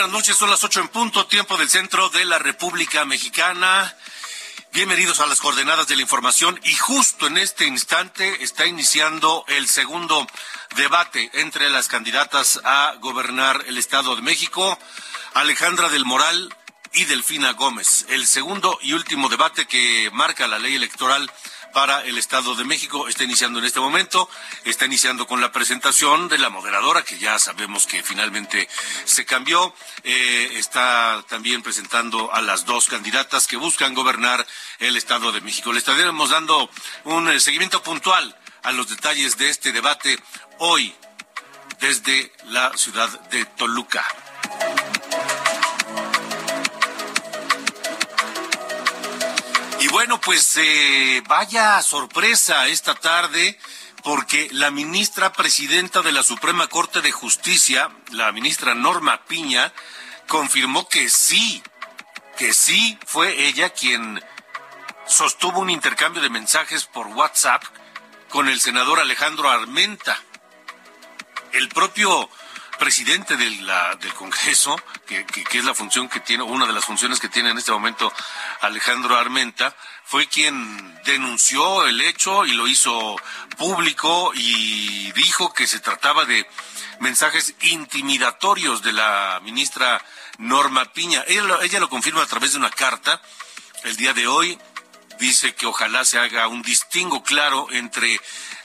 [0.00, 0.38] Buenas noches.
[0.38, 3.94] Son las ocho en punto, tiempo del centro de la República Mexicana.
[4.72, 9.68] Bienvenidos a las coordenadas de la información y justo en este instante está iniciando el
[9.68, 10.26] segundo
[10.74, 14.78] debate entre las candidatas a gobernar el Estado de México,
[15.34, 16.48] Alejandra del Moral
[16.94, 18.06] y Delfina Gómez.
[18.08, 21.30] El segundo y último debate que marca la ley electoral
[21.72, 24.28] para el Estado de México está iniciando en este momento.
[24.64, 28.68] Está iniciando con la presentación de la moderadora, que ya sabemos que finalmente
[29.04, 29.74] se cambió.
[30.02, 34.46] Eh, está también presentando a las dos candidatas que buscan gobernar
[34.78, 35.72] el Estado de México.
[35.72, 36.70] Le estaremos dando
[37.04, 40.18] un eh, seguimiento puntual a los detalles de este debate
[40.58, 40.94] hoy
[41.80, 44.04] desde la ciudad de Toluca.
[49.90, 53.58] Bueno, pues eh, vaya sorpresa esta tarde
[54.02, 59.72] porque la ministra presidenta de la Suprema Corte de Justicia, la ministra Norma Piña,
[60.28, 61.62] confirmó que sí,
[62.38, 64.22] que sí fue ella quien
[65.06, 67.62] sostuvo un intercambio de mensajes por WhatsApp
[68.28, 70.16] con el senador Alejandro Armenta.
[71.52, 72.30] El propio
[72.80, 73.70] presidente del
[74.16, 74.74] Congreso,
[75.06, 78.10] que, es la función que tiene, una de las funciones que tiene en este momento
[78.62, 83.16] Alejandro Armenta, fue quien denunció el hecho y lo hizo
[83.58, 86.48] público y dijo que se trataba de
[87.00, 90.02] mensajes intimidatorios de la ministra
[90.38, 91.22] Norma Piña.
[91.28, 93.20] Ella lo, ella lo confirma a través de una carta
[93.84, 94.58] el día de hoy.
[95.18, 98.18] Dice que ojalá se haga un distingo claro entre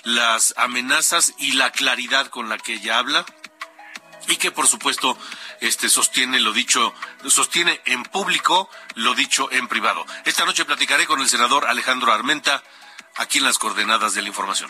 [0.04, 3.26] las amenazas y la claridad con la que ella habla
[4.28, 5.18] y que por supuesto
[5.62, 6.94] este sostiene lo dicho
[7.28, 10.06] sostiene en público lo dicho en privado.
[10.26, 12.64] Esta noche platicaré con el senador Alejandro Armenta
[13.16, 14.70] aquí en las coordenadas de la información.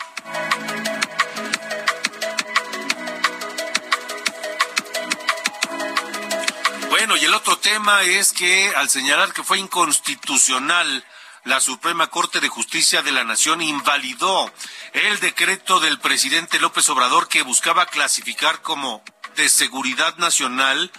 [6.90, 11.04] Bueno, y el otro tema es que al señalar que fue inconstitucional
[11.46, 14.52] la Suprema Corte de Justicia de la Nación invalidó
[14.92, 19.04] el decreto del presidente López Obrador que buscaba clasificar como
[19.36, 20.90] de seguridad nacional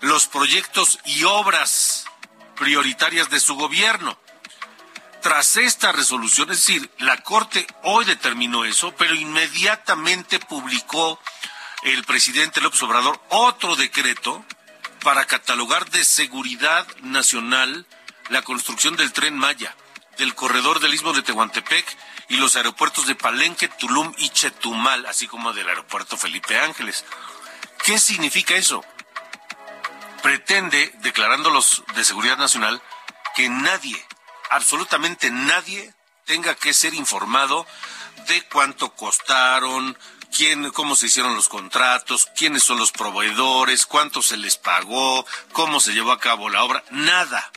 [0.00, 2.06] los proyectos y obras
[2.56, 4.18] prioritarias de su gobierno.
[5.20, 11.20] Tras esta resolución, es decir, la Corte hoy determinó eso, pero inmediatamente publicó
[11.84, 14.44] el presidente López Obrador otro decreto
[15.04, 17.86] para catalogar de seguridad nacional
[18.30, 19.74] la construcción del tren Maya,
[20.18, 21.86] del corredor del istmo de Tehuantepec
[22.28, 27.04] y los aeropuertos de Palenque, Tulum y Chetumal, así como del aeropuerto Felipe Ángeles.
[27.84, 28.84] ¿Qué significa eso?
[30.22, 32.80] Pretende, declarándolos de seguridad nacional,
[33.34, 34.00] que nadie,
[34.50, 35.92] absolutamente nadie,
[36.24, 37.66] tenga que ser informado
[38.28, 39.98] de cuánto costaron,
[40.34, 45.80] quién, cómo se hicieron los contratos, quiénes son los proveedores, cuánto se les pagó, cómo
[45.80, 47.50] se llevó a cabo la obra, nada.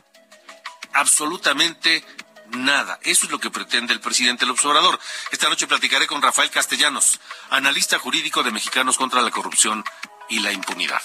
[0.94, 2.04] Absolutamente
[2.50, 2.98] nada.
[3.04, 5.00] Eso es lo que pretende el presidente López Obrador.
[5.32, 7.20] Esta noche platicaré con Rafael Castellanos,
[7.52, 9.84] analista jurídico de Mexicanos contra la Corrupción
[10.30, 11.02] y la impunidad.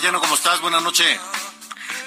[0.00, 0.62] ¿Cómo estás?
[0.62, 1.20] Buenas noches.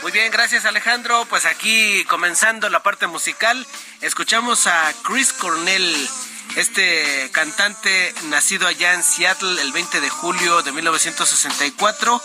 [0.02, 1.26] Muy bien, gracias Alejandro.
[1.30, 3.68] Pues aquí comenzando la parte musical,
[4.02, 6.10] escuchamos a Chris Cornell,
[6.56, 12.22] este cantante nacido allá en Seattle el 20 de julio de 1964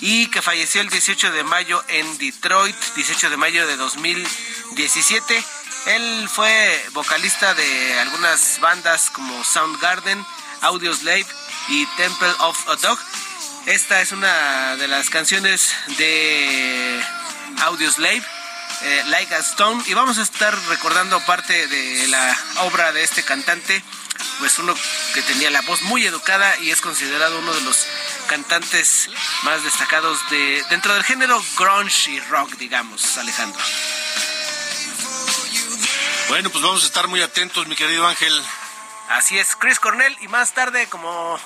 [0.00, 5.44] y que falleció el 18 de mayo en Detroit, 18 de mayo de 2017.
[5.88, 10.24] Él fue vocalista de algunas bandas como Soundgarden,
[10.62, 11.26] Audioslave
[11.68, 12.98] y Temple of a Dog.
[13.66, 17.00] Esta es una de las canciones de
[17.60, 18.22] Audioslave,
[18.82, 23.22] eh, Like a Stone, y vamos a estar recordando parte de la obra de este
[23.22, 23.84] cantante,
[24.40, 24.74] pues uno
[25.14, 27.86] que tenía la voz muy educada y es considerado uno de los
[28.26, 29.08] cantantes
[29.44, 33.62] más destacados de dentro del género grunge y rock, digamos, Alejandro.
[36.28, 38.32] Bueno, pues vamos a estar muy atentos, mi querido Ángel.
[39.10, 41.38] Así es, Chris Cornell y más tarde como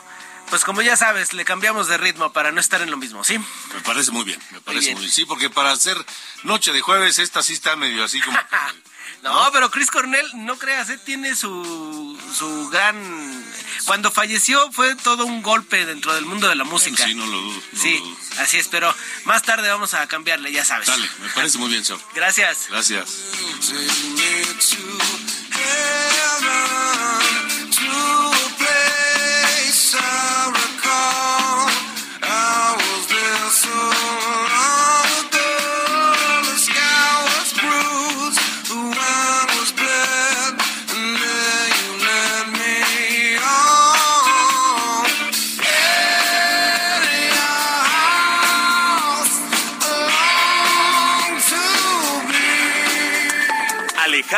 [0.51, 3.39] pues como ya sabes, le cambiamos de ritmo para no estar en lo mismo, ¿sí?
[3.39, 5.13] Me parece muy bien, me parece muy bien.
[5.13, 5.97] Sí, porque para hacer
[6.45, 8.39] noche de jueves, esta sí está medio así como...
[9.23, 10.99] no, pero Chris Cornell, no creas, ¿eh?
[10.99, 13.45] tiene su, su gran...
[13.87, 17.05] Cuando falleció fue todo un golpe dentro del mundo de la música.
[17.05, 17.63] sí, no lo dudo.
[17.75, 18.03] sí,
[18.39, 18.93] así es, pero
[19.25, 20.89] más tarde vamos a cambiarle, ya sabes.
[20.89, 22.01] Dale, me parece muy bien, señor.
[22.15, 22.67] Gracias.
[22.69, 23.09] Gracias.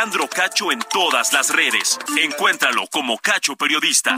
[0.09, 1.99] Alejandro Cacho en todas las redes.
[2.17, 4.17] Encuéntralo como Cacho Periodista.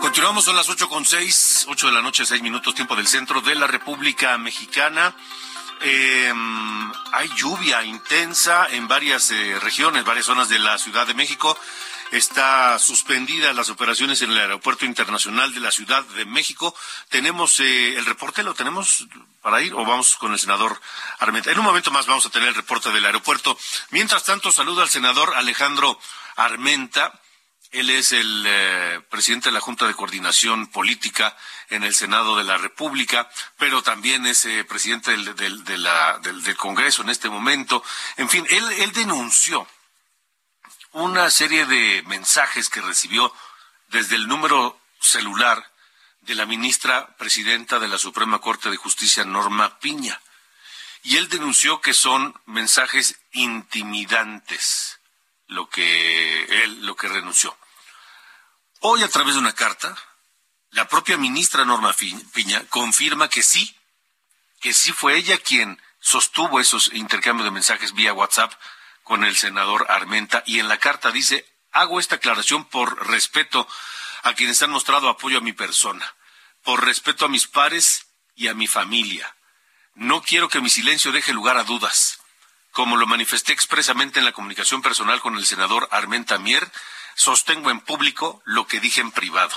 [0.00, 3.40] Continuamos, son las ocho con seis, ocho de la noche, seis minutos, tiempo del centro
[3.40, 5.14] de la República Mexicana.
[5.80, 11.56] Em, hay lluvia intensa en varias eh, regiones, varias zonas de la Ciudad de México.
[12.12, 16.74] Está suspendida las operaciones en el Aeropuerto Internacional de la Ciudad de México.
[17.08, 19.08] Tenemos eh, el reporte, ¿lo tenemos
[19.42, 20.80] para ir o vamos con el senador
[21.18, 21.50] Armenta?
[21.50, 23.58] En un momento más vamos a tener el reporte del aeropuerto.
[23.90, 25.98] Mientras tanto, saludo al senador Alejandro
[26.36, 27.20] Armenta.
[27.72, 31.36] Él es el eh, presidente de la Junta de Coordinación Política
[31.70, 37.28] en el Senado de la República, pero también es eh, presidente del, Congreso en este
[37.28, 37.82] momento.
[38.16, 39.66] En fin, él denunció
[40.96, 43.30] una serie de mensajes que recibió
[43.88, 45.70] desde el número celular
[46.22, 50.18] de la ministra presidenta de la Suprema Corte de Justicia, Norma Piña.
[51.02, 54.98] Y él denunció que son mensajes intimidantes
[55.48, 57.54] lo que él lo que renunció.
[58.80, 59.94] Hoy a través de una carta,
[60.70, 61.94] la propia ministra Norma
[62.32, 63.76] Piña confirma que sí,
[64.62, 68.54] que sí fue ella quien sostuvo esos intercambios de mensajes vía WhatsApp
[69.06, 73.68] con el senador Armenta y en la carta dice, hago esta aclaración por respeto
[74.24, 76.16] a quienes han mostrado apoyo a mi persona,
[76.64, 79.36] por respeto a mis pares y a mi familia.
[79.94, 82.18] No quiero que mi silencio deje lugar a dudas.
[82.72, 86.68] Como lo manifesté expresamente en la comunicación personal con el senador Armenta Mier,
[87.14, 89.56] sostengo en público lo que dije en privado.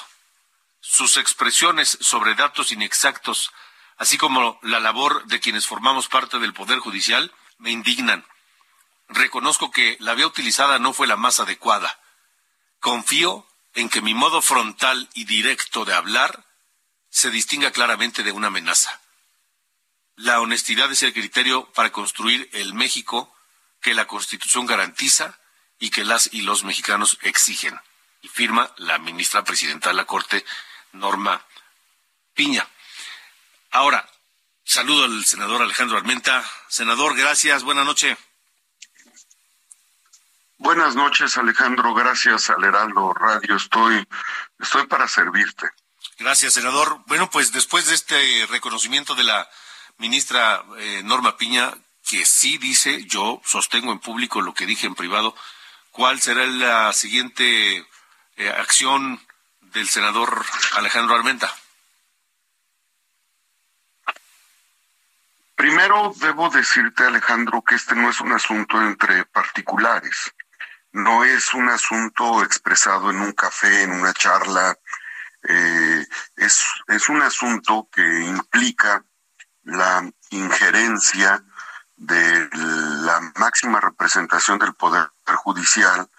[0.80, 3.52] Sus expresiones sobre datos inexactos,
[3.98, 8.24] así como la labor de quienes formamos parte del Poder Judicial, me indignan
[9.10, 12.00] reconozco que la vía utilizada no fue la más adecuada.
[12.80, 16.46] Confío en que mi modo frontal y directo de hablar
[17.10, 19.02] se distinga claramente de una amenaza.
[20.16, 23.34] La honestidad es el criterio para construir el México
[23.82, 25.40] que la Constitución garantiza
[25.80, 27.80] y que las y los mexicanos exigen.
[28.22, 30.46] Y firma la ministra presidenta de la Corte,
[30.92, 31.46] Norma
[32.34, 32.68] Piña.
[33.72, 34.10] Ahora,
[34.66, 36.46] saludo al senador Alejandro Armenta.
[36.68, 37.64] Senador, gracias.
[37.64, 38.18] Buenas noches.
[40.62, 41.94] Buenas noches, Alejandro.
[41.94, 43.56] Gracias al Heraldo Radio.
[43.56, 44.06] Estoy,
[44.60, 45.70] estoy para servirte.
[46.18, 47.00] Gracias, senador.
[47.08, 49.50] Bueno, pues después de este reconocimiento de la
[50.00, 51.74] ministra eh, Norma Piña,
[52.06, 55.34] que sí dice, yo sostengo en público lo que dije en privado,
[55.92, 57.88] ¿cuál será la siguiente
[58.36, 59.26] eh, acción
[59.62, 61.56] del senador Alejandro Armenta?
[65.56, 70.34] Primero debo decirte, Alejandro, que este no es un asunto entre particulares
[70.92, 74.78] no es un asunto expresado en un café, en una charla,
[75.44, 76.06] eh,
[76.36, 79.04] es, es un asunto que implica
[79.64, 81.44] la injerencia
[81.96, 86.10] de la máxima representación del Poder Judicial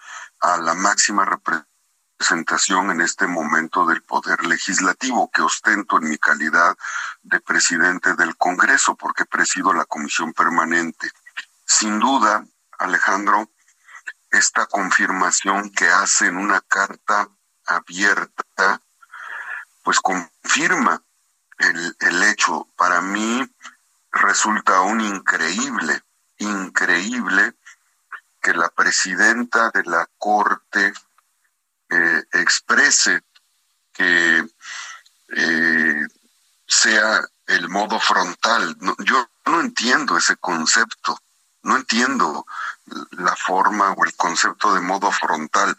[0.40, 6.76] a la máxima representación en este momento del poder legislativo que ostento en mi calidad
[7.22, 11.10] de presidente del Congreso porque presido la comisión permanente.
[11.66, 12.44] Sin duda,
[12.78, 13.50] Alejandro,
[14.30, 17.28] esta confirmación que hace en una carta
[17.66, 18.80] abierta,
[19.82, 21.02] pues confirma
[21.58, 22.68] el, hecho.
[22.76, 23.48] Para mí
[24.12, 26.02] resulta aún increíble,
[26.38, 27.54] increíble
[28.40, 30.92] que la presidenta de la Corte
[31.90, 33.22] eh, exprese
[33.92, 34.44] que
[35.28, 36.06] eh,
[36.66, 38.76] sea el modo frontal.
[39.00, 41.18] yo no entiendo ese concepto,
[41.62, 42.46] no entiendo
[43.12, 45.76] la forma o el concepto de modo frontal.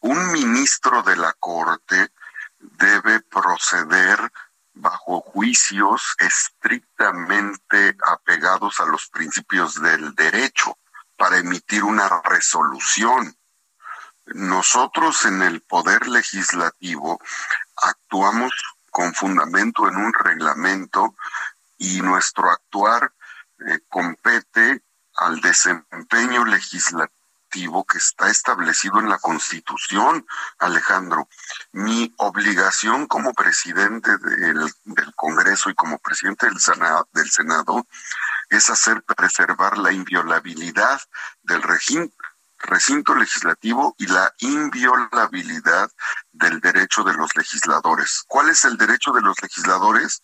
[0.00, 2.10] Un ministro de la Corte
[2.58, 4.32] debe proceder
[4.74, 10.78] bajo juicios estrictamente apegados a los principios del derecho
[11.16, 13.36] para emitir una resolución
[14.26, 17.20] nosotros en el Poder Legislativo
[17.76, 18.52] actuamos
[18.90, 21.16] con fundamento en un reglamento
[21.78, 23.12] y nuestro actuar
[23.66, 24.82] eh, compete
[25.22, 30.26] al desempeño legislativo que está establecido en la Constitución,
[30.58, 31.28] Alejandro.
[31.72, 34.72] Mi obligación como presidente del,
[35.14, 37.86] Congreso y como presidente del Senado, del Senado
[38.48, 41.00] es hacer preservar la inviolabilidad
[41.42, 45.90] del recinto legislativo y la inviolabilidad
[46.32, 48.24] del derecho de los legisladores.
[48.26, 50.22] ¿Cuál es el derecho de los legisladores?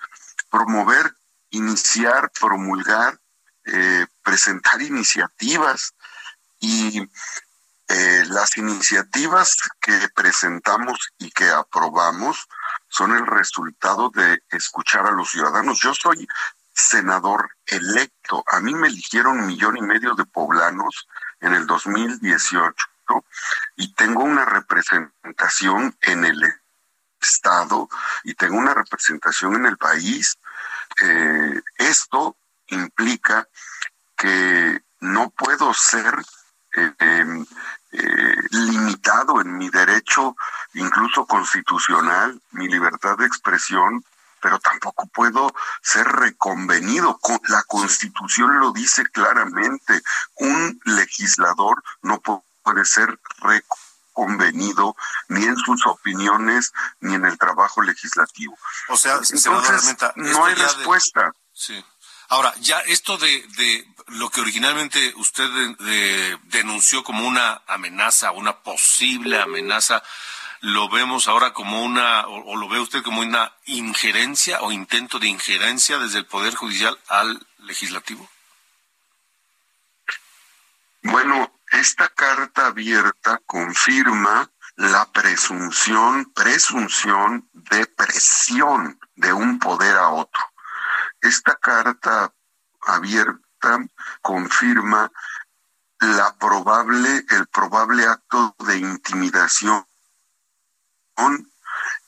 [0.51, 1.15] Promover,
[1.51, 3.21] iniciar, promulgar,
[3.67, 5.95] eh, presentar iniciativas
[6.61, 7.01] y
[7.89, 12.47] eh, las iniciativas que presentamos y que aprobamos
[12.89, 15.81] son el resultado de escuchar a los ciudadanos.
[15.81, 16.29] Yo soy
[16.75, 18.45] senador electo.
[18.53, 21.09] A mí me eligieron un millón y medio de poblanos
[21.41, 22.75] en el 2018
[23.77, 26.39] y tengo una representación en el
[27.19, 27.89] Estado
[28.25, 30.37] y tengo una representación en el país.
[31.01, 33.49] Eh, esto implica
[34.19, 36.15] que no puedo ser
[36.77, 37.47] eh, em,
[37.93, 40.37] eh, limitado en mi derecho,
[40.75, 44.05] incluso constitucional, mi libertad de expresión,
[44.41, 45.51] pero tampoco puedo
[45.83, 47.19] ser reconvenido.
[47.49, 50.03] La Constitución lo dice claramente.
[50.37, 54.95] Un legislador no puede ser reconvenido
[55.29, 58.57] ni en sus opiniones ni en el trabajo legislativo.
[58.89, 61.33] O sea, Entonces, no hay respuesta.
[61.53, 61.85] Sí.
[62.29, 65.49] Ahora, ya esto de, de lo que originalmente usted
[66.45, 70.03] denunció como una amenaza, una posible amenaza,
[70.61, 75.29] lo vemos ahora como una, o, lo ve usted como una injerencia o intento de
[75.29, 78.29] injerencia desde el Poder Judicial al Legislativo?
[81.03, 90.43] Bueno, esta carta abierta confirma la presunción, presunción de presión de un poder a otro.
[91.21, 92.33] Esta carta
[92.81, 93.79] abierta
[94.23, 95.11] confirma
[96.01, 99.85] la probable, el probable acto de intimidación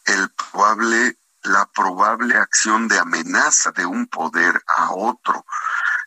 [0.05, 5.45] el probable, la probable acción de amenaza de un poder a otro.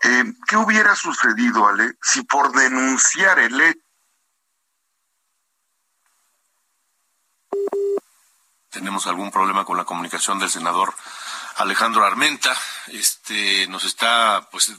[0.03, 3.81] Eh, ¿Qué hubiera sucedido, Ale, si por denunciar el
[8.69, 10.95] tenemos algún problema con la comunicación del senador
[11.57, 12.55] Alejandro Armenta.
[12.87, 14.71] Este nos está pues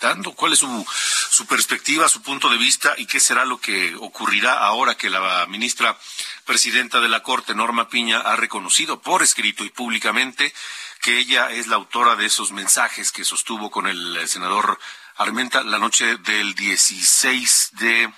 [0.00, 0.86] dando cuál es su,
[1.30, 5.46] su perspectiva, su punto de vista y qué será lo que ocurrirá ahora que la
[5.46, 5.96] ministra
[6.44, 10.52] presidenta de la Corte, Norma Piña, ha reconocido por escrito y públicamente
[11.00, 14.78] que ella es la autora de esos mensajes que sostuvo con el senador
[15.16, 18.12] Armenta la noche del 16 de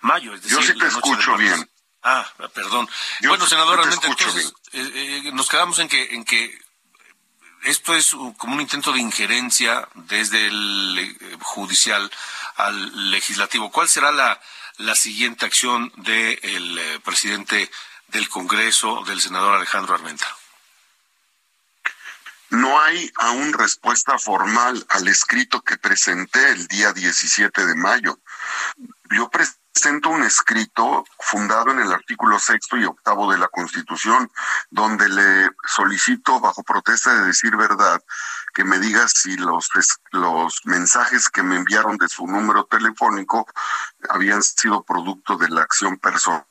[0.00, 0.34] mayo.
[0.34, 1.70] Es decir, Yo sí te escucho bien.
[2.04, 2.88] Ah, perdón.
[3.26, 6.64] bueno, senador Armenta, entonces eh, eh, nos quedamos en que, en que
[7.64, 12.10] esto es como un intento de injerencia desde el eh, judicial
[12.56, 13.70] al legislativo.
[13.70, 14.40] ¿Cuál será la,
[14.76, 17.70] la siguiente acción del eh, presidente
[18.08, 20.26] del Congreso, del senador Alejandro Armenta?
[22.50, 28.18] No hay aún respuesta formal al escrito que presenté el día 17 de mayo.
[29.10, 29.28] Yo
[29.74, 34.30] presento un escrito fundado en el artículo sexto y octavo de la Constitución,
[34.70, 38.00] donde le solicito, bajo protesta de decir verdad,
[38.54, 39.68] que me diga si los,
[40.12, 43.48] los mensajes que me enviaron de su número telefónico
[44.08, 46.44] habían sido producto de la acción personal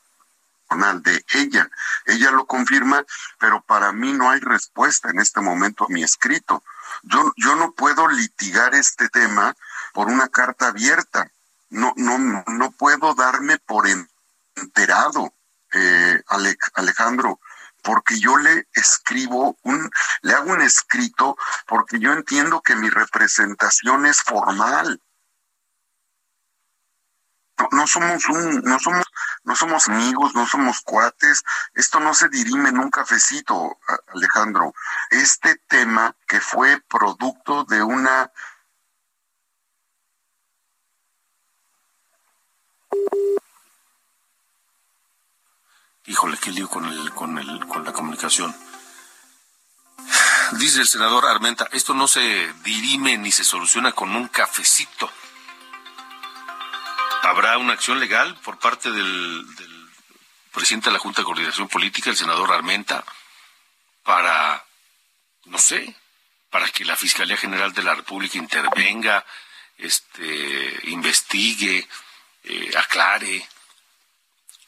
[1.02, 1.70] de ella.
[2.06, 3.06] Ella lo confirma,
[3.40, 6.62] pero para mí no hay respuesta en este momento a mi escrito.
[7.04, 9.56] Yo, yo no puedo litigar este tema
[9.94, 11.32] por una carta abierta.
[11.74, 13.88] No, no, no puedo darme por
[14.56, 15.34] enterado.
[15.74, 16.22] Eh,
[16.76, 17.40] Alejandro,
[17.82, 19.90] porque yo le escribo un,
[20.22, 25.02] le hago un escrito porque yo entiendo que mi representación es formal.
[27.72, 29.06] No, somos un, no somos,
[29.44, 31.44] no somos amigos, no somos cuates.
[31.74, 33.80] Esto no se dirime en un cafecito,
[34.14, 34.74] Alejandro.
[35.10, 38.32] Este tema que fue producto de una
[46.06, 48.56] Híjole, qué lío con, el, con, el, con la comunicación.
[50.54, 55.10] Dice el senador Armenta, esto no se dirime ni se soluciona con un cafecito.
[57.24, 59.46] ¿Habrá una acción legal por parte del,
[60.54, 63.04] presidente de la Junta de Coordinación Política, el senador Armenta,
[64.04, 64.64] para,
[65.46, 65.96] no sé,
[66.50, 69.26] para que la Fiscalía General de la República intervenga,
[69.78, 71.88] este, investigue,
[72.44, 73.48] eh, aclare,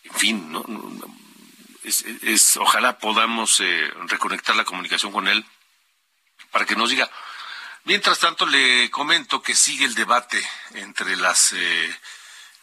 [0.03, 0.63] en fin, no,
[1.84, 5.46] es, ojalá podamos eh, reconectar la comunicación con él
[6.51, 7.10] para que nos diga.
[7.84, 12.00] Mientras tanto, le comento que sigue el debate entre las, eh,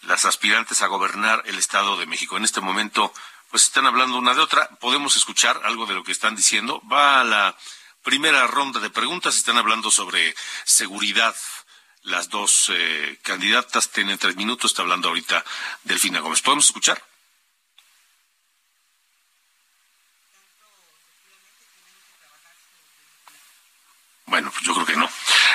[0.02, 2.37] las aspirantes a gobernar el Estado de México.
[2.37, 3.12] En este momento,
[3.50, 4.69] pues están hablando una de otra.
[4.81, 6.83] Podemos escuchar algo de lo que están diciendo.
[6.90, 7.57] Va a la
[8.02, 9.37] primera ronda de preguntas.
[9.37, 11.37] Están hablando sobre seguridad.
[12.02, 14.73] Las dos eh, candidatas tienen tres minutos.
[14.73, 15.44] Está hablando ahorita
[15.85, 16.42] Delfina Gómez.
[16.42, 17.02] ¿Podemos escuchar?
[24.26, 25.09] Bueno, pues yo creo que no.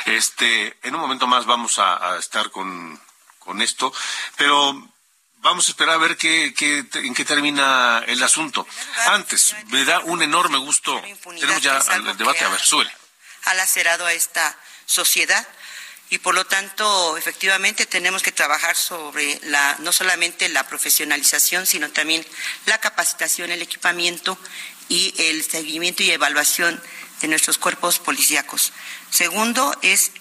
[0.06, 3.01] Este, en un momento más vamos a, estar con,
[3.60, 3.92] esto,
[4.38, 4.94] pero
[5.38, 6.54] vamos a esperar a ver qué,
[6.94, 8.66] en qué termina el asunto.
[9.08, 11.01] Antes, me da un enorme gusto.
[11.39, 12.92] Tenemos ya el debate, a ver, suele.
[13.46, 15.46] Ha lacerado a esta sociedad
[16.10, 21.90] y por lo tanto efectivamente tenemos que trabajar sobre la no solamente la profesionalización sino
[21.90, 22.26] también
[22.66, 24.38] la capacitación el equipamiento
[24.90, 26.81] y el seguimiento y evaluación
[27.22, 28.74] de nuestros cuerpos policíacos.
[29.10, 30.12] Segundo es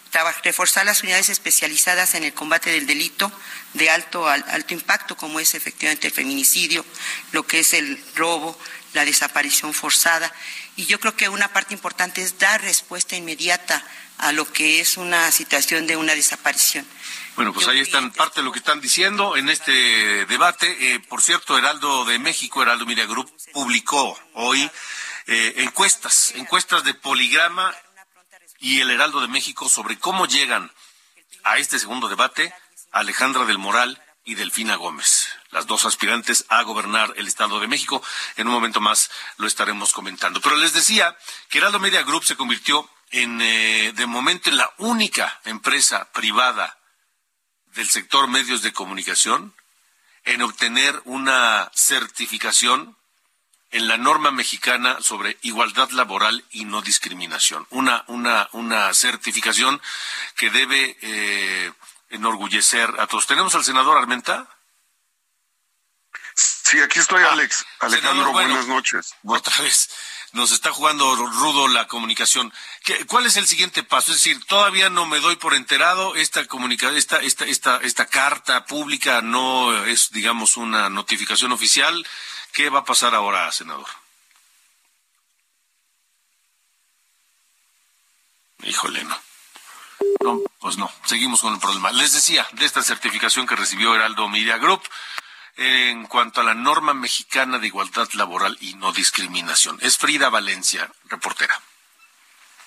[0.43, 3.31] reforzar las unidades especializadas en el combate del delito
[3.75, 6.85] de alto, alto impacto, como es efectivamente el feminicidio,
[7.33, 8.59] lo que es el robo,
[8.95, 10.33] la desaparición forzada.
[10.77, 13.83] Y yo creo que una parte importante es dar respuesta inmediata
[14.19, 16.87] a lo que es una situación de una desaparición.
[17.35, 19.73] Bueno, pues ahí están parte de lo que están diciendo en este
[20.27, 20.95] debate.
[20.95, 24.71] Eh, por cierto, Heraldo de México, Heraldo Media Group, publicó hoy
[25.27, 27.75] eh, encuestas, encuestas de Poligrama
[28.59, 30.73] y el Heraldo de México sobre cómo llegan
[31.45, 32.55] a este segundo debate
[32.91, 38.03] Alejandra del Moral y Delfina Gómez, las dos aspirantes a gobernar el Estado de México.
[38.37, 40.41] En un momento más lo estaremos comentando.
[40.41, 41.17] Pero les decía
[41.49, 46.79] que Heraldo Media Group se convirtió en, eh, de momento, en la única empresa privada
[47.75, 49.55] del sector medios de comunicación
[50.25, 52.97] en obtener una certificación
[53.71, 57.67] en la norma mexicana sobre igualdad laboral y no discriminación.
[57.71, 59.81] Una, una, una certificación
[60.37, 61.73] que debe eh,
[62.11, 63.27] enorgullecer a todos.
[63.27, 64.49] ¿Tenemos al senador Armenta?
[66.37, 67.65] Sí, aquí estoy, ah, Alex.
[67.81, 69.15] Alejandro, buenas noches.
[69.25, 69.89] Otra vez,
[70.33, 72.53] nos está jugando rudo la comunicación.
[73.07, 74.13] ¿Cuál es el siguiente paso?
[74.13, 76.15] Es decir, todavía no me doy por enterado.
[76.15, 82.07] Esta, esta, esta, esta, esta carta pública no es, digamos, una notificación oficial.
[82.53, 83.89] ¿Qué va a pasar ahora, senador?
[88.63, 89.19] Híjole, no.
[90.23, 91.91] No, pues no, seguimos con el problema.
[91.93, 94.83] Les decía de esta certificación que recibió Heraldo Media Group
[95.57, 99.79] en cuanto a la norma mexicana de igualdad laboral y no discriminación.
[99.81, 101.61] Es Frida Valencia, reportera.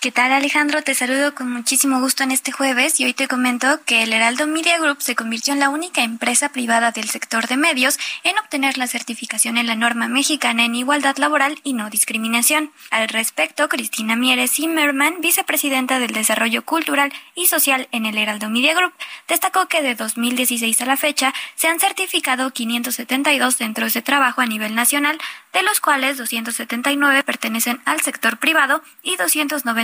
[0.01, 0.81] ¿Qué tal Alejandro?
[0.81, 4.47] Te saludo con muchísimo gusto en este jueves y hoy te comento que el Heraldo
[4.47, 8.77] Media Group se convirtió en la única empresa privada del sector de medios en obtener
[8.77, 12.71] la certificación en la norma mexicana en igualdad laboral y no discriminación.
[12.91, 18.75] Al respecto, Cristina Mieres Zimmerman, vicepresidenta del Desarrollo Cultural y Social en el Heraldo Media
[18.75, 18.93] Group,
[19.27, 24.45] destacó que de 2016 a la fecha se han certificado 572 centros de trabajo a
[24.45, 25.17] nivel nacional,
[25.51, 29.17] de los cuales 279 pertenecen al sector privado y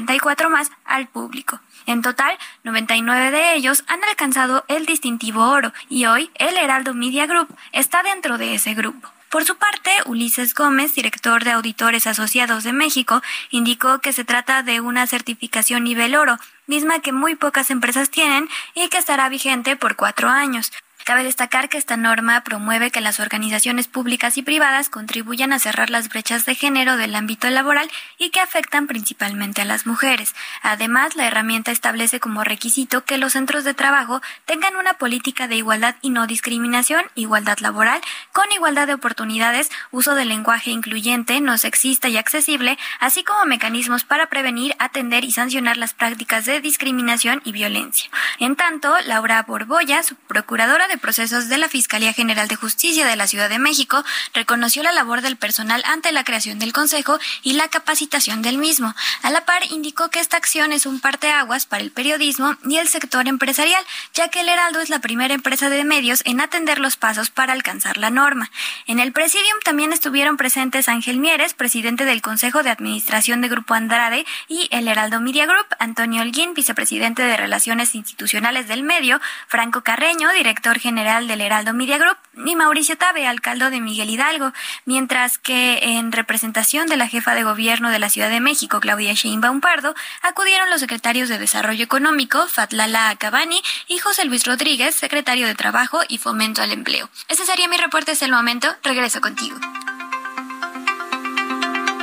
[0.06, 1.60] 294 más al público.
[1.86, 7.26] En total, 99 de ellos han alcanzado el distintivo oro y hoy el Heraldo Media
[7.26, 9.10] Group está dentro de ese grupo.
[9.30, 14.64] Por su parte, Ulises Gómez, director de Auditores Asociados de México, indicó que se trata
[14.64, 16.38] de una certificación nivel oro,
[16.68, 20.72] misma que muy pocas empresas tienen y que estará vigente por cuatro años.
[21.06, 25.92] Cabe destacar que esta norma promueve que las organizaciones públicas y privadas contribuyan a cerrar
[25.92, 27.88] las brechas de género del ámbito laboral
[28.18, 30.34] y que afectan principalmente a las mujeres.
[30.64, 35.58] Además, la herramienta establece como requisito que los centros de trabajo tengan una política de
[35.58, 41.60] igualdad y no discriminación, igualdad laboral, con igualdad de oportunidades, uso del lenguaje incluyente, no
[41.60, 47.44] sexista y accesible, así como mecanismos para prevenir, atender y sancionar las prácticas de discriminación
[47.46, 48.10] y violencia.
[48.40, 53.28] En tanto, Laura Borboya, procuradora de procesos de la Fiscalía General de Justicia de la
[53.28, 54.04] Ciudad de México,
[54.34, 58.94] reconoció la labor del personal ante la creación del Consejo y la capacitación del mismo.
[59.22, 62.88] A la par, indicó que esta acción es un parteaguas para el periodismo y el
[62.88, 66.98] sector empresarial, ya que el Heraldo es la primera empresa de medios en atender los
[66.98, 68.50] pasos para alcanzar la norma.
[68.88, 73.74] En el Presidium también estuvieron presentes Ángel Mieres, presidente del Consejo de Administración de Grupo
[73.74, 79.82] Andrade, y el Heraldo Media Group, Antonio Holguín, vicepresidente de Relaciones Institucionales del Medio, Franco
[79.82, 84.54] Carreño, director general del Heraldo Media Group, y Mauricio Tabe, alcalde de Miguel Hidalgo,
[84.86, 89.14] mientras que en representación de la jefa de gobierno de la Ciudad de México, Claudia
[89.14, 95.48] Sheinbaum Pardo, acudieron los secretarios de Desarrollo Económico, Fatlala Acabani, y José Luis Rodríguez, secretario
[95.48, 97.10] de Trabajo y Fomento al Empleo.
[97.30, 98.68] Ese sería mi reporte hasta el momento.
[98.84, 99.58] Regreso contigo.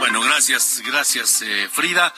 [0.00, 2.12] Bueno, gracias, gracias, eh, Frida.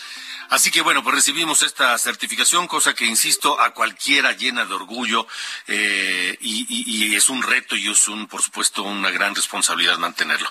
[0.50, 5.26] Así que bueno, pues recibimos esta certificación, cosa que, insisto, a cualquiera llena de orgullo
[5.66, 10.48] eh, y, es un reto y es, un, por supuesto, una gran responsabilidad mantenerlo.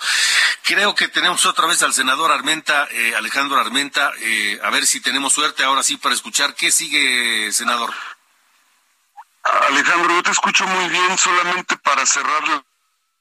[0.63, 5.01] Creo que tenemos otra vez al senador Armenta, eh, Alejandro Armenta, eh, a ver si
[5.01, 6.55] tenemos suerte ahora sí para escuchar.
[6.55, 7.93] ¿Qué sigue, senador?
[9.43, 12.63] Alejandro, yo te escucho muy bien, solamente para cerrar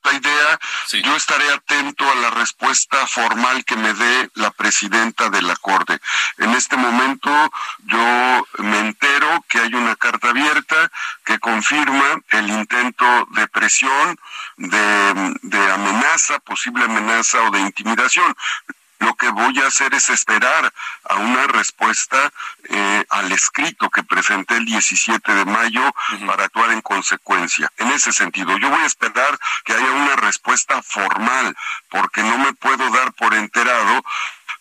[0.05, 0.59] la idea,
[1.03, 5.99] yo estaré atento a la respuesta formal que me dé la presidenta de la Corte.
[6.39, 7.31] En este momento
[7.85, 10.91] yo me entero que hay una carta abierta
[11.25, 14.17] que confirma el intento de presión,
[14.57, 18.35] de, de amenaza, posible amenaza o de intimidación.
[19.03, 20.73] Lo que voy a hacer es esperar
[21.11, 22.33] a una respuesta
[22.69, 25.83] eh, al escrito que presenté el 17 de mayo
[26.25, 27.69] para actuar en consecuencia.
[27.79, 31.57] En ese sentido, yo voy a esperar que haya una respuesta formal,
[31.91, 34.05] porque no me puedo dar por enterado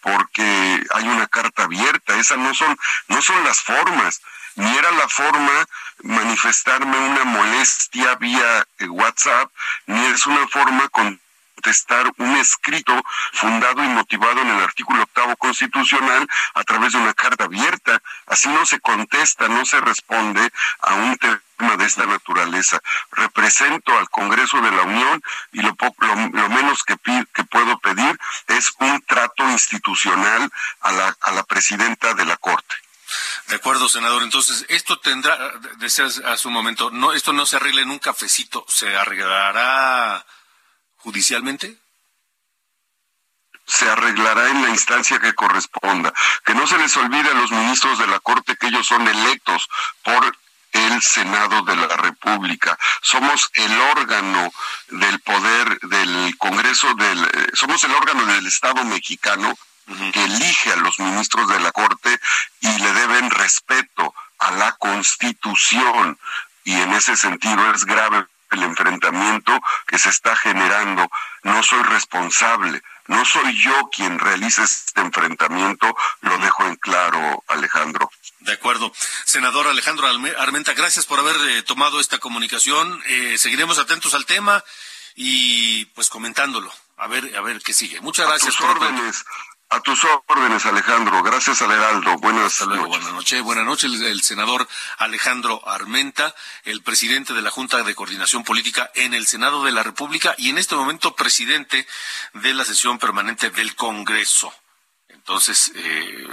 [0.02, 2.76] porque hay una carta abierta, esas no son
[3.10, 4.22] no son las formas,
[4.56, 5.68] ni era la forma
[6.02, 9.52] manifestarme una molestia vía eh, WhatsApp,
[9.86, 11.22] ni es una forma con
[11.62, 12.94] contestar un escrito
[13.34, 18.02] fundado y motivado en el artículo octavo constitucional a través de una carta abierta.
[18.26, 22.80] Así no se contesta, no se responde a un tema de esta naturaleza.
[23.12, 25.22] Represento al Congreso de la Unión
[25.52, 26.96] y lo, lo, menos que,
[27.32, 30.50] que puedo pedir es un trato institucional
[30.82, 32.76] a la, a la presidenta de la Corte.
[33.50, 34.24] De acuerdo, senador.
[34.24, 35.38] Entonces, esto tendrá,
[35.78, 40.26] decías hace un momento, no, esto no se arregla en un cafecito, se arreglará
[41.04, 41.78] judicialmente?
[43.72, 46.14] se arreglará en la instancia que corresponda.
[46.46, 49.70] Que no se les olvide a los ministros de la Corte que ellos son electos
[50.04, 50.36] por
[50.74, 52.78] el Senado de la República.
[53.02, 54.52] Somos el órgano
[54.90, 59.58] del poder del Congreso del eh, somos el órgano del Estado mexicano
[60.14, 62.18] que elige a los ministros de la Corte
[62.62, 66.18] y le deben respeto a la Constitución
[66.64, 71.10] y en ese sentido es grave el enfrentamiento que se está generando.
[71.44, 78.12] No soy responsable, no soy yo quien realice este enfrentamiento, lo dejo en claro, Alejandro.
[78.42, 78.92] De acuerdo.
[79.26, 83.02] Senador Alejandro Armenta, gracias por haber eh, tomado esta comunicación.
[83.08, 84.64] Eh, seguiremos atentos al tema
[85.16, 86.72] y pues comentándolo.
[86.98, 88.00] A ver, a ver qué sigue.
[88.02, 88.56] Muchas gracias.
[88.56, 89.26] por órdenes.
[89.74, 91.24] A tus órdenes, Alejandro.
[91.24, 92.18] Gracias al Heraldo.
[92.18, 92.88] Buenas noches.
[92.88, 93.42] Buenas noches.
[93.42, 99.14] Buenas noches, el, senador Alejandro Armenta, el presidente de la Junta de Coordinación Política en
[99.14, 101.88] el Senado de la República y en este momento presidente
[102.34, 104.54] de la sesión permanente del Congreso.
[105.22, 106.28] Entonces, eh,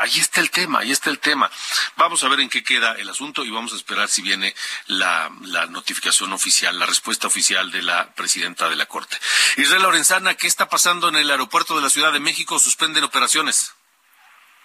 [0.00, 1.48] ahí está el tema, ahí está el tema.
[1.96, 4.52] Vamos a ver en qué queda el asunto y vamos a esperar si viene
[4.88, 5.30] la,
[5.70, 9.16] notificación oficial, la respuesta oficial de la presidenta de la Corte.
[9.58, 12.58] Israel Lorenzana, ¿qué está pasando en el aeropuerto de la Ciudad de México?
[12.58, 13.76] ¿Suspenden operaciones?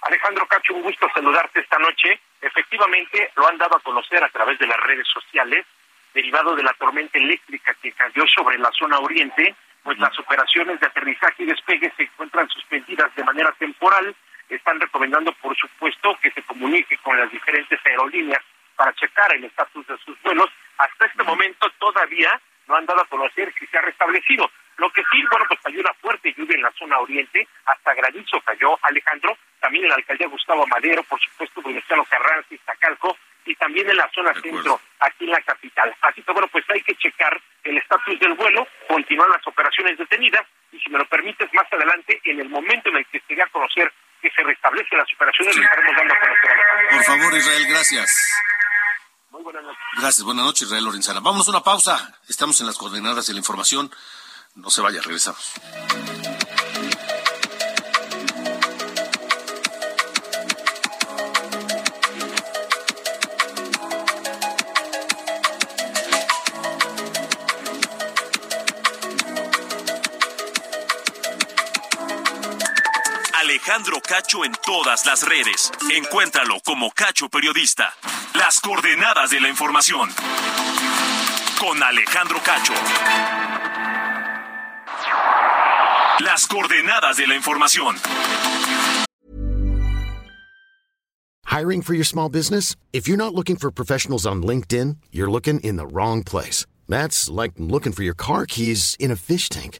[0.01, 2.19] Alejandro Cacho, un gusto saludarte esta noche.
[2.41, 5.67] Efectivamente, lo han dado a conocer a través de las redes sociales,
[6.15, 9.55] derivado de la tormenta eléctrica que cayó sobre la zona oriente
[9.87, 14.13] pues las operaciones de aterrizaje y despegue se encuentran suspendidas de manera temporal.
[14.49, 18.43] Están recomendando, por supuesto, que se comunique con las diferentes aerolíneas
[18.75, 20.49] para checar el estatus de sus vuelos.
[20.77, 24.51] Hasta este momento todavía no han dado a conocer si se ha restablecido.
[24.75, 28.41] Lo que sí, bueno, pues cayó una fuerte lluvia en la zona oriente, hasta granizo
[28.41, 33.17] cayó Alejandro, también en la alcaldía Gustavo Madero, por supuesto, Venustiano Carranza y Zacalco,
[33.47, 35.95] y también en la zona centro aquí en la capital.
[36.01, 40.45] Así que bueno, pues hay que checar el estatus del vuelo, continúan las operaciones detenidas
[40.71, 43.47] y si me lo permites más adelante, en el momento en el que se a
[43.47, 46.49] conocer que se restablecen las operaciones, le estaremos dando a conocer.
[46.89, 48.33] Por favor, Israel, gracias.
[49.29, 49.83] Muy buenas noches.
[49.99, 51.19] Gracias, buenas noches, Israel Lorenzana.
[51.19, 52.19] Vámonos a una pausa.
[52.27, 53.91] Estamos en las coordenadas de la información.
[54.55, 55.53] No se vaya, regresamos.
[73.67, 75.69] Alejandro Cacho en todas las redes.
[75.93, 77.93] Encuéntralo como Cacho Periodista.
[78.33, 80.09] Las coordenadas de la información.
[81.59, 82.71] Con Alejandro Cacho.
[86.19, 87.97] Las coordenadas de la información.
[91.47, 92.77] Hiring for your small business?
[92.93, 96.65] If you're not looking for professionals on LinkedIn, you're looking in the wrong place.
[96.87, 99.79] That's like looking for your car keys in a fish tank.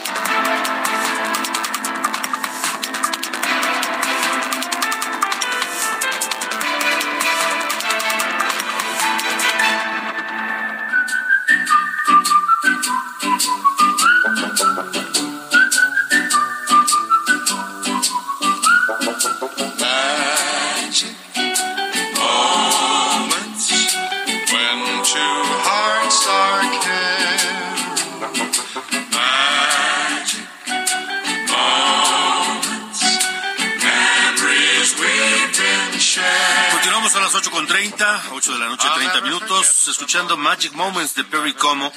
[37.49, 41.53] Continuamos a las 8.30, 8 de la noche, 30 minutos, escuchando Magic Moments de Perry
[41.53, 41.91] Como,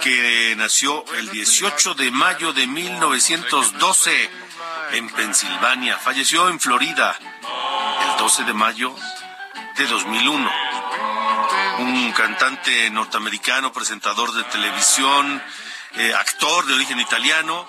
[0.00, 4.30] que nació el 18 de mayo de 1912
[4.92, 5.98] en Pensilvania.
[5.98, 7.16] Falleció en Florida
[8.10, 8.94] el 12 de mayo
[9.76, 10.50] de 2001.
[11.78, 15.42] Un cantante norteamericano, presentador de televisión,
[15.94, 17.66] eh, actor de origen italiano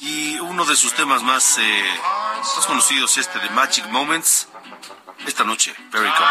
[0.00, 1.84] y uno de sus temas más, eh,
[2.56, 4.48] más conocidos, este de Magic Moments,
[5.26, 6.24] esta noche, Como.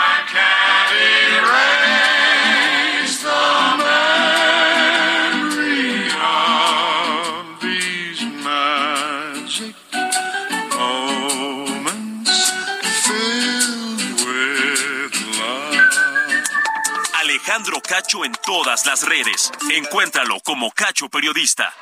[17.47, 19.51] Alejandro Cacho en todas las redes.
[19.71, 21.73] Encuéntralo como Cacho Periodista.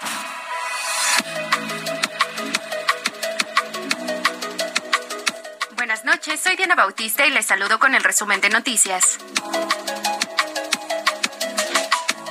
[6.33, 9.19] Soy Diana Bautista y les saludo con el resumen de noticias.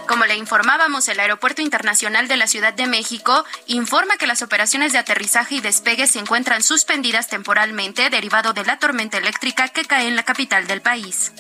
[0.09, 4.93] Como le informábamos, el Aeropuerto Internacional de la Ciudad de México informa que las operaciones
[4.93, 10.09] de aterrizaje y despegue se encuentran suspendidas temporalmente derivado de la tormenta eléctrica que cae
[10.09, 11.33] en la capital del país.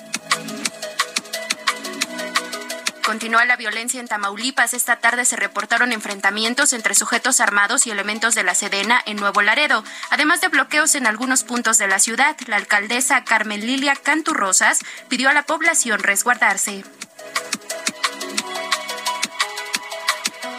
[3.04, 4.72] Continúa la violencia en Tamaulipas.
[4.72, 9.42] Esta tarde se reportaron enfrentamientos entre sujetos armados y elementos de la Sedena en Nuevo
[9.42, 12.34] Laredo, además de bloqueos en algunos puntos de la ciudad.
[12.46, 16.82] La alcaldesa Carmen Lilia Canturrosas pidió a la población resguardarse.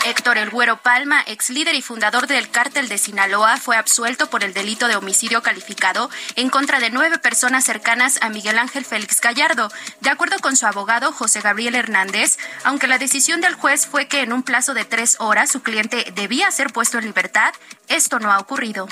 [0.06, 4.44] Héctor El Güero Palma, ex líder y fundador del cártel de Sinaloa, fue absuelto por
[4.44, 9.20] el delito de homicidio calificado en contra de nueve personas cercanas a Miguel Ángel Félix
[9.20, 9.72] Gallardo.
[10.02, 14.22] De acuerdo con su abogado José Gabriel Hernández, aunque la decisión del juez fue que
[14.22, 17.56] en un plazo de tres horas su cliente debía ser puesto en libertad,
[17.88, 18.88] esto no ha ocurrido.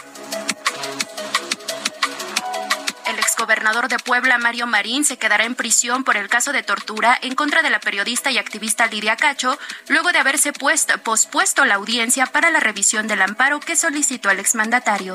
[3.63, 7.17] El exgobernador de Puebla, Mario Marín, se quedará en prisión por el caso de tortura
[7.21, 11.75] en contra de la periodista y activista Lidia Cacho, luego de haberse puesto, pospuesto la
[11.75, 15.13] audiencia para la revisión del amparo que solicitó el exmandatario.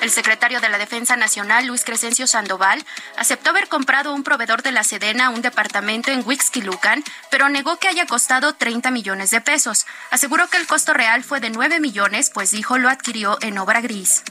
[0.00, 2.84] El secretario de la Defensa Nacional, Luis Crescencio Sandoval,
[3.16, 7.86] aceptó haber comprado un proveedor de la Sedena un departamento en Huixquilucan, pero negó que
[7.86, 9.86] haya costado 30 millones de pesos.
[10.10, 13.80] Aseguró que el costo real fue de 9 millones, pues dijo lo adquirió en obra
[13.80, 14.24] gris.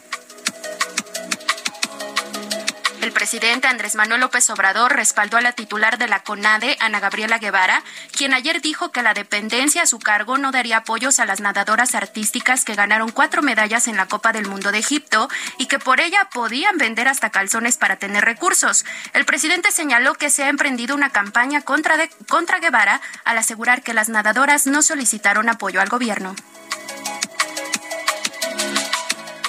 [3.03, 7.37] El presidente Andrés Manuel López Obrador respaldó a la titular de la CONADE, Ana Gabriela
[7.37, 7.83] Guevara,
[8.15, 11.95] quien ayer dijo que la dependencia a su cargo no daría apoyos a las nadadoras
[11.95, 15.99] artísticas que ganaron cuatro medallas en la Copa del Mundo de Egipto y que por
[15.99, 18.85] ella podían vender hasta calzones para tener recursos.
[19.11, 21.97] El presidente señaló que se ha emprendido una campaña contra,
[22.29, 26.37] contra Guevara al asegurar que las nadadoras no solicitaron apoyo al gobierno.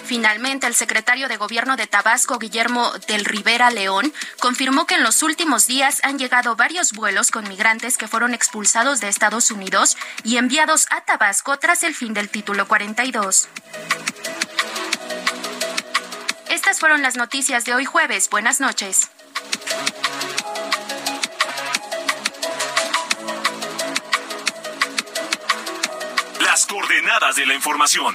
[0.04, 5.22] Finalmente, el secretario de Gobierno de Tabasco, Guillermo del Rivera León, confirmó que en los
[5.22, 10.36] últimos días han llegado varios vuelos con migrantes que fueron expulsados de Estados Unidos y
[10.36, 13.48] enviados a Tabasco tras el fin del título 42.
[16.50, 18.28] Estas fueron las noticias de hoy jueves.
[18.28, 19.10] Buenas noches.
[26.40, 28.14] Las coordenadas de la información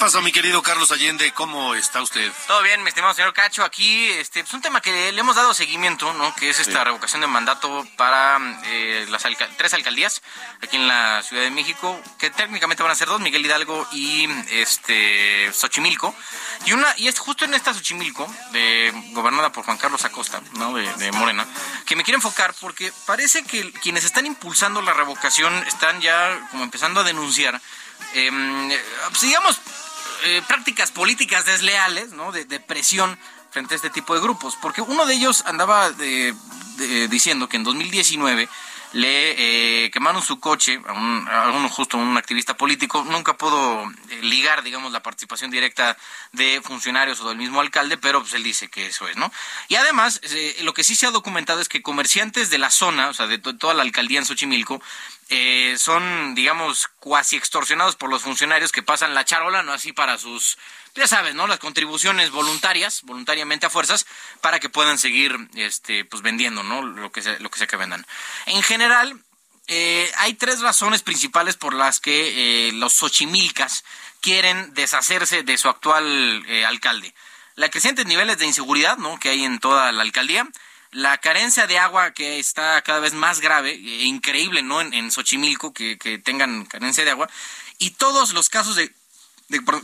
[0.00, 1.30] Pasa, mi querido Carlos Allende?
[1.32, 2.32] ¿Cómo está usted?
[2.46, 3.62] Todo bien, mi estimado señor Cacho.
[3.64, 6.34] Aquí este, es un tema que le hemos dado seguimiento, ¿no?
[6.36, 9.26] Que es esta revocación de mandato para eh, las
[9.58, 10.22] tres alcaldías
[10.62, 14.26] aquí en la Ciudad de México, que técnicamente van a ser dos, Miguel Hidalgo y
[14.50, 16.14] este Xochimilco.
[16.64, 20.72] Y una y es justo en esta Xochimilco, de, gobernada por Juan Carlos Acosta, ¿no?
[20.72, 21.46] De, de Morena,
[21.84, 26.64] que me quiero enfocar porque parece que quienes están impulsando la revocación están ya como
[26.64, 27.60] empezando a denunciar
[28.14, 28.30] eh,
[29.08, 29.60] pues digamos,
[30.24, 32.32] eh, prácticas políticas desleales, ¿no?
[32.32, 33.18] De, presión
[33.50, 34.56] frente a este tipo de grupos.
[34.60, 35.90] Porque uno de ellos andaba
[37.08, 38.48] diciendo que en 2019
[38.92, 40.92] le eh, quemaron su coche a,
[41.50, 43.04] un, justo un activista político.
[43.04, 45.96] Nunca pudo eh, ligar, digamos, la participación directa
[46.32, 49.32] de funcionarios o del mismo alcalde, pero pues él dice que eso es, ¿no?
[49.68, 50.20] Y además,
[50.62, 53.38] lo que sí se ha documentado es que comerciantes de la zona, o sea, de
[53.38, 54.82] toda la alcaldía en Xochimilco,
[55.32, 59.72] eh, son, digamos, cuasi extorsionados por los funcionarios que pasan la charola, ¿no?
[59.72, 60.58] Así para sus,
[60.96, 61.46] ya sabes, ¿no?
[61.46, 64.06] Las contribuciones voluntarias, voluntariamente a fuerzas,
[64.40, 66.82] para que puedan seguir, este, pues vendiendo, ¿no?
[66.82, 68.04] Lo que sea, lo que sea que vendan.
[68.46, 69.22] En general,
[69.68, 73.84] eh, hay tres razones principales por las que eh, los Xochimilcas
[74.20, 77.14] quieren deshacerse de su actual alcalde.
[77.54, 79.20] La crecientes niveles de inseguridad, ¿no?
[79.20, 80.48] Que hay en toda la alcaldía
[80.92, 84.80] la carencia de agua que está cada vez más grave, e increíble, ¿no?
[84.80, 87.28] En, en Xochimilco que, que, tengan carencia de agua,
[87.78, 88.92] y todos los casos de,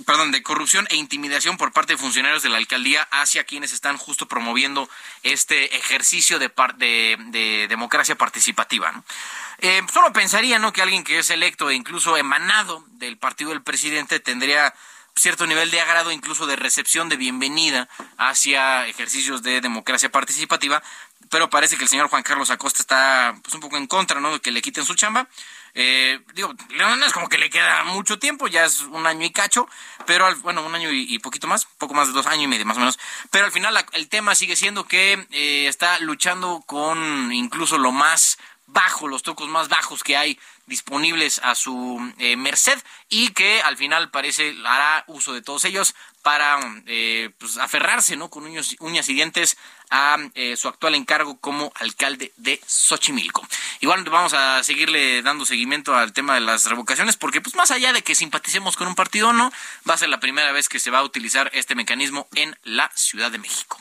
[0.04, 3.96] perdón, de corrupción e intimidación por parte de funcionarios de la alcaldía hacia quienes están
[3.96, 4.88] justo promoviendo
[5.22, 8.92] este ejercicio de, de, de democracia participativa.
[8.92, 9.04] ¿no?
[9.58, 10.72] Eh, solo pensaría, ¿no?
[10.72, 14.74] Que alguien que es electo e incluso emanado del partido del presidente tendría
[15.16, 20.82] cierto nivel de agrado, incluso de recepción, de bienvenida hacia ejercicios de democracia participativa,
[21.30, 24.32] pero parece que el señor Juan Carlos Acosta está pues, un poco en contra, ¿no?
[24.32, 25.28] De que le quiten su chamba.
[25.74, 29.30] Eh, digo, no es como que le queda mucho tiempo, ya es un año y
[29.30, 29.68] cacho,
[30.06, 32.78] pero bueno, un año y, poquito más, poco más de dos años y medio más
[32.78, 32.98] o menos,
[33.30, 38.38] pero al final el tema sigue siendo que eh, está luchando con incluso lo más
[38.66, 43.76] bajo, los trucos más bajos que hay disponibles a su eh, merced y que al
[43.76, 48.28] final parece hará uso de todos ellos para eh, pues, aferrarse ¿no?
[48.28, 49.56] con uñas, uñas y dientes
[49.90, 53.46] a eh, su actual encargo como alcalde de Xochimilco.
[53.80, 57.92] Igual vamos a seguirle dando seguimiento al tema de las revocaciones porque pues más allá
[57.92, 59.52] de que simpaticemos con un partido o no,
[59.88, 62.90] va a ser la primera vez que se va a utilizar este mecanismo en la
[62.96, 63.80] Ciudad de México.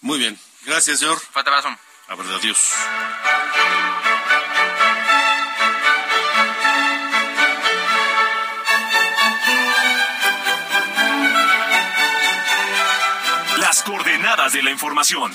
[0.00, 0.38] Muy bien.
[0.64, 1.20] Gracias, señor.
[1.20, 1.89] Fuerte abrazo.
[2.10, 2.74] Adiós.
[13.58, 15.32] Las coordenadas de la información.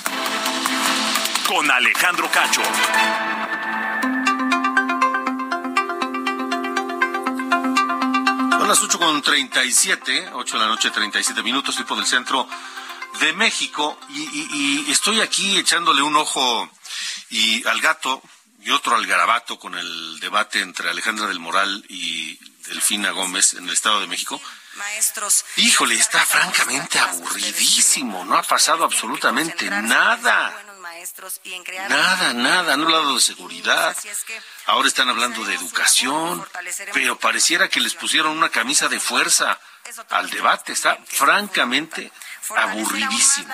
[1.48, 2.60] Con Alejandro Cacho.
[8.50, 12.46] Son las 8 con 37, 8 de la noche, 37 minutos, tipo del centro
[13.20, 13.98] de México.
[14.10, 16.70] Y, estoy aquí echándole un ojo
[17.30, 18.22] y al gato
[18.60, 23.64] y otro al garabato con el debate entre Alejandra del Moral y Delfina Gómez en
[23.64, 24.40] el Estado de México
[24.76, 25.44] maestros.
[25.56, 30.54] Híjole, está francamente aburridísimo, no ha pasado absolutamente nada.
[31.88, 33.96] Nada, nada, no han hablado de seguridad.
[34.66, 36.46] Ahora están hablando de educación,
[36.92, 39.58] pero pareciera que les pusieron una camisa de fuerza
[40.10, 40.72] al debate.
[40.72, 42.10] Está francamente
[42.54, 43.48] aburridísimo.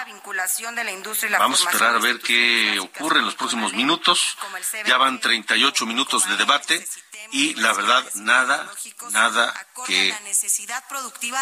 [1.38, 4.37] Vamos a esperar a ver qué ocurre en los próximos minutos.
[4.87, 6.85] Ya van 38 minutos de debate
[7.33, 8.70] y la verdad nada,
[9.10, 10.14] nada que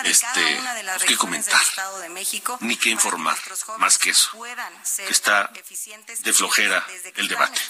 [0.05, 0.67] este,
[1.07, 1.61] que comentar,
[2.61, 3.37] ni que informar,
[3.79, 4.31] más que eso,
[5.09, 5.51] está
[6.21, 6.87] de flojera
[7.17, 7.61] el debate.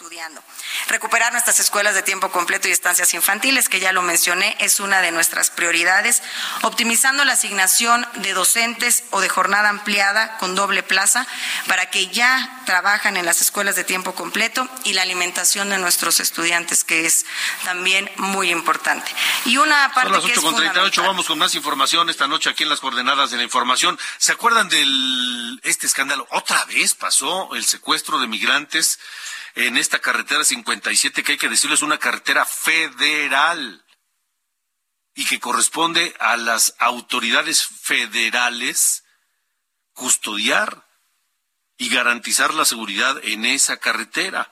[0.88, 5.00] Recuperar nuestras escuelas de tiempo completo y estancias infantiles, que ya lo mencioné, es una
[5.00, 6.22] de nuestras prioridades,
[6.62, 11.26] optimizando la asignación de docentes o de jornada ampliada con doble plaza
[11.68, 16.20] para que ya trabajan en las escuelas de tiempo completo y la alimentación de nuestros
[16.20, 17.24] estudiantes, que es
[17.64, 19.11] también muy importante.
[19.44, 22.62] Y una parte Son las 8 con 38, vamos con más información esta noche aquí
[22.62, 23.98] en las coordenadas de la información.
[24.18, 26.26] ¿Se acuerdan del este escándalo?
[26.30, 28.98] Otra vez pasó el secuestro de migrantes
[29.54, 33.84] en esta carretera 57, que hay que decirlo es una carretera federal
[35.14, 39.04] y que corresponde a las autoridades federales
[39.92, 40.86] custodiar
[41.76, 44.50] y garantizar la seguridad en esa carretera.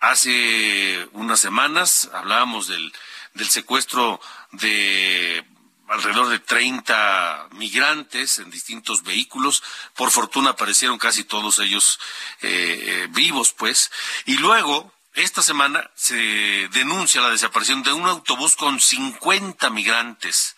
[0.00, 2.92] Hace unas semanas hablábamos del,
[3.34, 4.20] del secuestro
[4.52, 5.44] de
[5.88, 9.62] alrededor de 30 migrantes en distintos vehículos.
[9.94, 11.98] Por fortuna aparecieron casi todos ellos
[12.42, 13.90] eh, eh, vivos, pues.
[14.24, 20.56] Y luego, esta semana, se denuncia la desaparición de un autobús con 50 migrantes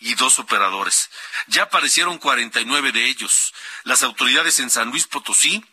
[0.00, 1.10] y dos operadores.
[1.46, 3.54] Ya aparecieron 49 de ellos.
[3.84, 5.64] Las autoridades en San Luis Potosí,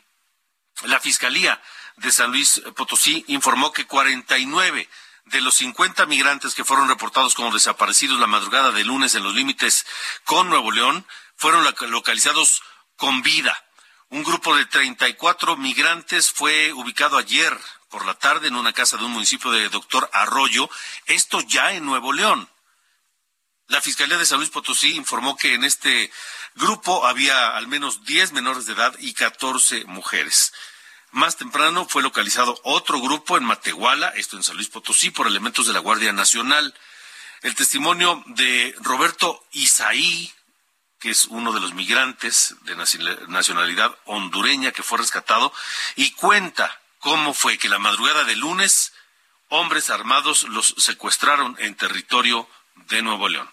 [0.83, 1.61] la Fiscalía
[2.01, 4.89] de San Luis Potosí informó que 49
[5.25, 9.35] de los 50 migrantes que fueron reportados como desaparecidos la madrugada de lunes en los
[9.35, 9.85] límites
[10.23, 12.61] con Nuevo León fueron localizados
[12.95, 13.65] con vida.
[14.09, 17.55] Un grupo de 34 migrantes fue ubicado ayer
[17.89, 20.69] por la tarde en una casa de un municipio de Doctor Arroyo,
[21.05, 22.49] esto ya en Nuevo León.
[23.67, 26.11] La Fiscalía de San Luis Potosí informó que en este
[26.55, 30.53] grupo había al menos 10 menores de edad y 14 mujeres.
[31.11, 35.65] Más temprano fue localizado otro grupo en Matehuala, esto en San Luis Potosí, por elementos
[35.65, 36.73] de la Guardia Nacional.
[37.41, 40.31] El testimonio de Roberto Isaí,
[40.99, 42.75] que es uno de los migrantes de
[43.27, 45.51] nacionalidad hondureña que fue rescatado,
[45.95, 48.93] y cuenta cómo fue que la madrugada de lunes
[49.47, 52.47] hombres armados los secuestraron en territorio
[52.87, 53.49] de Nuevo León.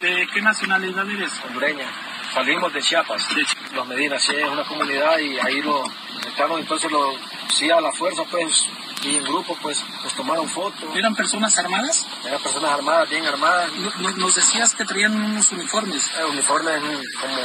[0.00, 1.32] ¿De qué nacionalidad eres?
[1.44, 1.90] Hondureña.
[2.32, 3.26] Salimos de Chiapas.
[3.72, 5.84] Los Medinas, sí, es una comunidad y ahí lo
[6.26, 7.12] estaban, entonces lo,
[7.52, 8.68] sí a la fuerza, pues,
[9.02, 10.96] y en grupo, pues, pues tomaron fotos.
[10.96, 12.06] ¿Eran personas armadas?
[12.24, 13.70] Eran personas armadas, bien armadas.
[14.16, 16.10] Nos, decías que traían unos uniformes.
[16.18, 16.82] Eh, uniformes,
[17.20, 17.36] como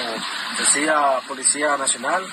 [0.57, 2.25] decía Policía Nacional,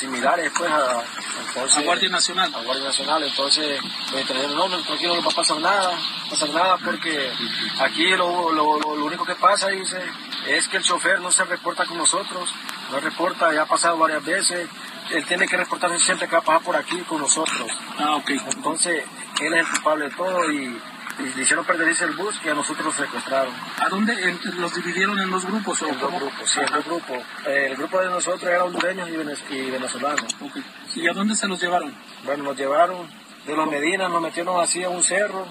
[0.00, 1.02] similares, pues, a,
[1.48, 2.54] entonces, a Guardia Nacional.
[2.54, 3.80] A Guardia Nacional, entonces,
[4.14, 7.32] me trajeron, no, aquí no va a pasar nada, no pasar nada, porque
[7.80, 10.00] aquí lo, lo, lo único que pasa, dice,
[10.46, 12.50] es que el chofer no se reporta con nosotros,
[12.90, 14.68] no reporta, ya ha pasado varias veces,
[15.12, 17.70] él tiene que reportarse siempre que va a pasar por aquí con nosotros.
[17.98, 18.30] Ah, ok.
[18.56, 19.04] Entonces,
[19.40, 20.80] él es el culpable de todo y,
[21.16, 23.54] le hicieron perderse el bus y a nosotros nos secuestraron.
[23.78, 25.80] ¿A dónde los dividieron en dos grupos?
[25.82, 27.18] En dos grupos, sí, en dos grupos.
[27.46, 30.26] el grupo de nosotros era hondureños y, venezolanos.
[30.40, 30.64] Okay.
[30.96, 31.94] ¿Y a dónde se los llevaron?
[32.24, 33.08] Bueno, nos llevaron
[33.46, 35.46] de los Medinas, nos metieron así a un cerro.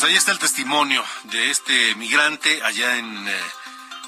[0.00, 3.40] Pues ahí está el testimonio de este migrante allá en, eh,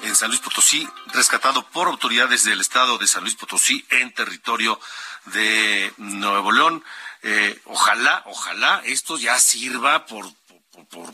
[0.03, 4.79] en San Luis Potosí, rescatado por autoridades del estado de San Luis Potosí en territorio
[5.25, 6.81] de Nuevo León.
[7.23, 10.31] Eh, ojalá, ojalá esto ya sirva por,
[10.89, 11.11] por,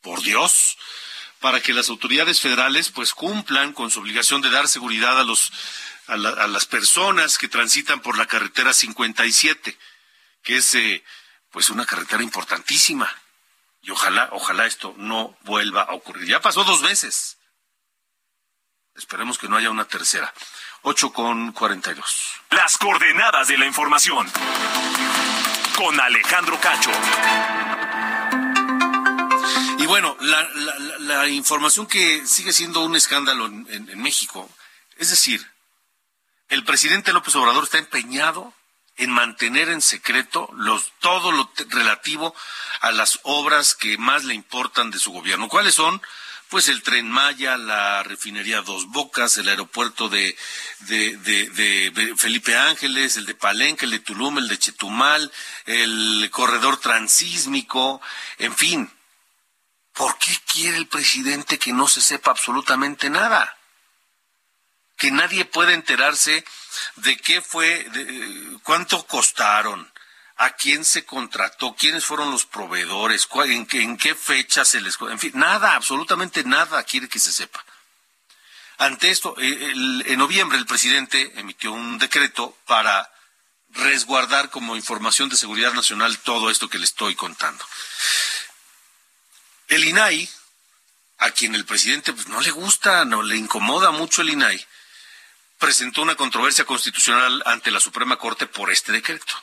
[0.00, 0.78] por, Dios
[1.40, 5.52] para que las autoridades federales pues cumplan con su obligación de dar seguridad a los
[6.06, 9.76] a, las personas que transitan por la carretera 57,
[10.42, 11.04] que es eh,
[11.50, 13.14] pues una carretera importantísima
[13.84, 16.26] y ojalá, ojalá esto no vuelva a ocurrir.
[16.26, 17.36] Ya pasó dos veces.
[18.94, 20.32] Esperemos que no haya una tercera.
[20.82, 22.40] 8 con 42.
[22.50, 24.26] Las coordenadas de la información.
[25.76, 26.90] Con Alejandro Cacho.
[29.78, 34.48] Y bueno, la, información que sigue siendo un escándalo en, en México,
[34.96, 35.46] es decir,
[36.48, 38.54] el presidente López Obrador está empeñado
[38.96, 42.34] en mantener en secreto los, todo lo relativo
[42.80, 45.48] a las obras que más le importan de su gobierno.
[45.48, 46.00] ¿Cuáles son?
[46.48, 50.36] Pues el tren Maya, la refinería Dos Bocas, el aeropuerto de,
[50.80, 55.32] de, Felipe Ángeles, el de Palenque, el de Tulum, el de Chetumal,
[55.66, 58.00] el corredor transísmico,
[58.38, 58.90] en fin.
[59.94, 63.56] ¿Por qué quiere el presidente que no se sepa absolutamente nada?
[64.96, 66.44] Que nadie pueda enterarse
[66.96, 69.92] de qué fue, de, cuánto costaron,
[70.36, 74.98] a quién se contrató, quiénes fueron los proveedores, en qué, en qué fecha se les...
[75.00, 77.64] En fin, nada, absolutamente nada quiere que se sepa.
[78.78, 79.72] Ante esto, eh,
[80.06, 83.08] en noviembre el presidente emitió un decreto para
[83.70, 87.64] resguardar como información de seguridad nacional todo esto que le estoy contando.
[89.68, 90.28] El INAI,
[91.18, 94.66] a quien el presidente pues, no le gusta, no le incomoda mucho el INAI,
[95.58, 99.34] presentó una controversia constitucional ante la Suprema Corte por este decreto.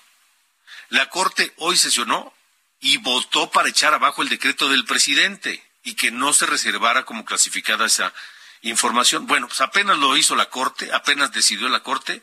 [0.89, 2.33] La Corte hoy sesionó
[2.79, 7.25] y votó para echar abajo el decreto del presidente y que no se reservara como
[7.25, 8.13] clasificada esa
[8.61, 9.27] información.
[9.27, 12.21] Bueno, pues apenas lo hizo la Corte, apenas decidió la Corte,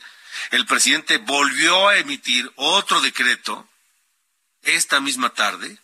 [0.50, 3.68] el presidente volvió a emitir otro decreto
[4.62, 5.78] esta misma tarde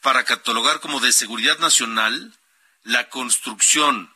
[0.00, 2.36] para catalogar como de seguridad nacional
[2.84, 4.12] la construcción,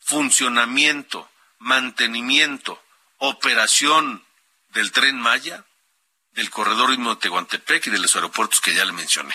[0.00, 1.28] funcionamiento,
[1.64, 2.80] mantenimiento,
[3.18, 4.22] operación
[4.68, 5.64] del tren Maya,
[6.32, 9.34] del corredor ritmo de Tehuantepec y de los aeropuertos que ya le mencioné.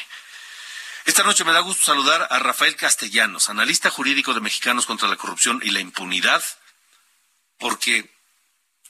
[1.06, 5.16] Esta noche me da gusto saludar a Rafael Castellanos, analista jurídico de Mexicanos contra la
[5.16, 6.44] Corrupción y la Impunidad,
[7.58, 8.14] porque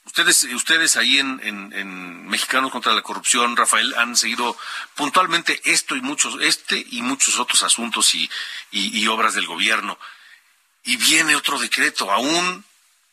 [0.04, 4.58] ustedes, ustedes ahí en, Mexicanos contra la Corrupción, Rafael, han seguido
[4.96, 9.98] puntualmente esto y muchos, este y muchos otros asuntos y obras del gobierno.
[10.84, 12.66] Y viene otro decreto, aún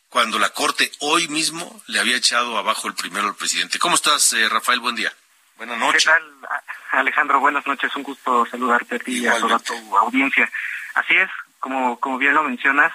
[0.09, 3.79] cuando la Corte hoy mismo le había echado abajo el primero al presidente.
[3.79, 4.79] ¿Cómo estás, eh, Rafael?
[4.79, 5.11] Buen día.
[5.57, 6.05] Buenas noches.
[6.05, 6.49] ¿Qué tal,
[6.91, 7.39] Alejandro?
[7.39, 7.95] Buenas noches.
[7.95, 10.49] Un gusto saludarte a ti y a toda tu audiencia.
[10.93, 11.29] Así es,
[11.59, 12.93] como, como bien lo mencionas,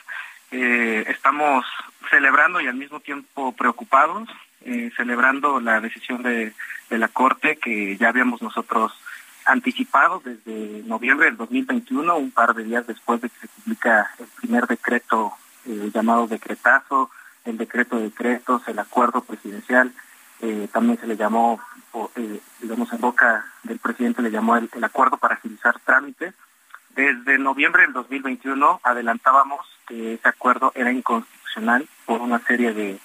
[0.50, 1.66] eh, estamos
[2.10, 4.28] celebrando y al mismo tiempo preocupados,
[4.64, 6.52] eh, celebrando la decisión de,
[6.88, 8.92] de la Corte que ya habíamos nosotros
[9.44, 14.26] anticipado desde noviembre del 2021, un par de días después de que se publica el
[14.40, 15.32] primer decreto
[15.66, 17.10] eh, llamado decretazo,
[17.44, 19.92] el decreto de decretos, el acuerdo presidencial,
[20.40, 21.60] eh, también se le llamó,
[22.16, 26.34] eh, digamos, en boca del presidente le llamó el, acuerdo para agilizar trámites.
[26.90, 33.00] Desde noviembre del 2021 adelantábamos que ese acuerdo era inconstitucional por una serie de,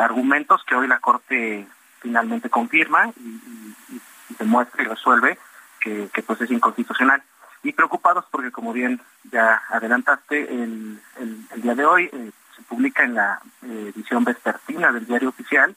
[0.00, 1.66] argumentos que hoy la Corte
[2.00, 4.00] finalmente confirma y,
[4.38, 5.38] demuestra y resuelve
[5.80, 7.22] que, que pues es inconstitucional
[7.62, 9.00] y preocupados porque como bien
[9.30, 14.92] ya adelantaste, el, el, día de hoy eh, se publica en la eh, edición vespertina
[14.92, 15.74] del diario oficial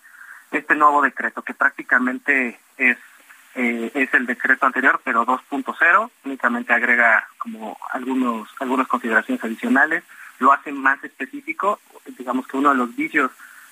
[0.52, 2.98] este nuevo decreto que prácticamente es
[3.56, 10.04] eh, es el decreto anterior pero 2.0 únicamente agrega como algunos algunas consideraciones adicionales
[10.40, 11.80] lo hace más específico
[12.18, 13.32] digamos que uno de los vicios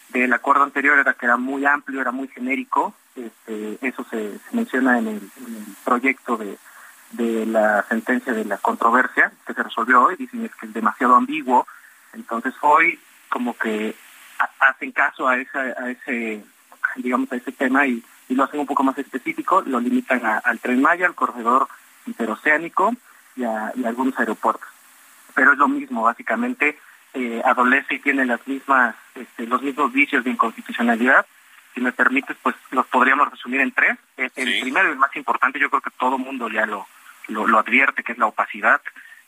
[0.10, 5.00] del acuerdo anterior era que era muy amplio era muy genérico este, eso se, menciona
[5.00, 5.22] en el
[5.84, 6.58] proyecto de
[7.12, 11.16] de la sentencia de la controversia que se resolvió hoy, dicen es que es demasiado
[11.16, 11.68] ambiguo,
[12.14, 13.00] entonces hoy
[13.30, 13.96] como que
[14.60, 16.44] hacen caso a, esa, a ese,
[16.96, 20.82] digamos, a ese tema y, lo hacen un poco más específico, lo limitan al Tren
[20.82, 21.68] Maya, al corredor
[22.06, 22.96] interoceánico
[23.36, 24.70] y a, algunos aeropuertos.
[25.36, 26.80] Pero es lo mismo, básicamente
[27.14, 31.26] eh, adolece y tiene las mismas, este, los mismos vicios de inconstitucionalidad.
[31.74, 33.98] Si me permites, pues los podríamos resumir en tres.
[34.16, 36.88] El, el primero y el más importante, yo creo que todo mundo ya lo,
[37.28, 38.82] lo, advierte, que es la opacidad,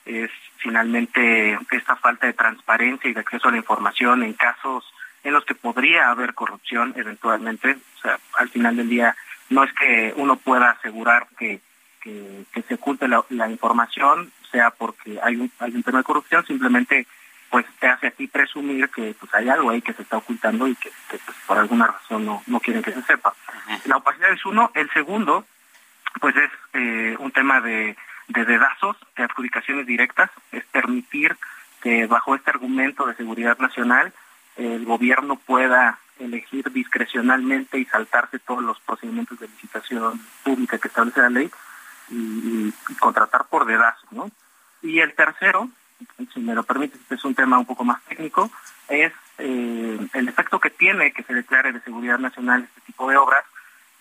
[0.06, 4.86] es finalmente esta falta de transparencia y de acceso a la información en casos
[5.24, 7.78] en los que podría haber corrupción eventualmente.
[7.98, 9.16] O sea, al final del día
[9.50, 11.62] no es que uno pueda asegurar que,
[12.02, 17.08] que, se oculte la, información, sea porque hay un, hay un tema de corrupción, simplemente
[17.50, 20.76] pues te hace así presumir que pues hay algo ahí que se está ocultando y
[20.76, 23.34] que, pues, por alguna razón no, no quieren que se sepa.
[23.86, 24.72] La opacidad es uno.
[24.74, 25.46] El segundo
[26.20, 27.96] pues es eh, un tema de,
[28.28, 31.38] de dedazos, de adjudicaciones directas, es permitir
[31.82, 34.14] que bajo este argumento de seguridad nacional
[34.56, 41.22] el gobierno pueda elegir discrecionalmente y saltarse todos los procedimientos de licitación pública que establece
[41.22, 41.52] la ley
[42.10, 44.30] y, contratar por dedazos, ¿no?
[44.82, 45.70] Y el tercero,
[46.34, 48.52] si me lo permite, este es un tema un poco más técnico,
[48.88, 53.18] es eh, el efecto que tiene que se declare de seguridad nacional este tipo de
[53.18, 53.44] obras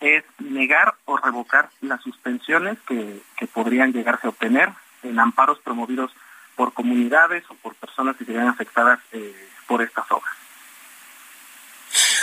[0.01, 3.21] es negar o revocar las suspensiones que,
[3.53, 4.71] podrían llegarse a obtener
[5.03, 6.11] en amparos promovidos
[6.57, 10.35] por comunidades o por personas que se vean afectadas eh, por estas obras.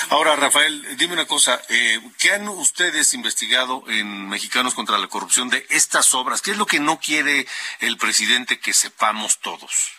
[0.10, 5.50] Ahora, Rafael, dime una cosa, eh, ¿qué han ustedes investigado en Mexicanos contra la Corrupción
[5.50, 6.42] de estas obras?
[6.42, 7.46] ¿Qué es lo que no quiere
[7.80, 9.94] el presidente que sepamos todos?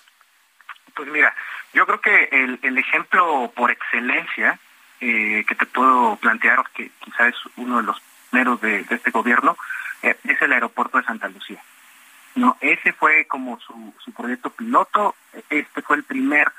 [0.96, 1.32] Pues mira,
[1.72, 4.58] yo creo que el, el ejemplo por excelencia
[5.00, 9.56] eh, que te puedo plantear, que quizás es uno de los primeros de, este gobierno,
[10.02, 11.62] eh, es el aeropuerto de Santa Lucía.
[12.34, 15.14] No, ese fue como su, su proyecto piloto,
[15.48, 16.50] este fue el primer,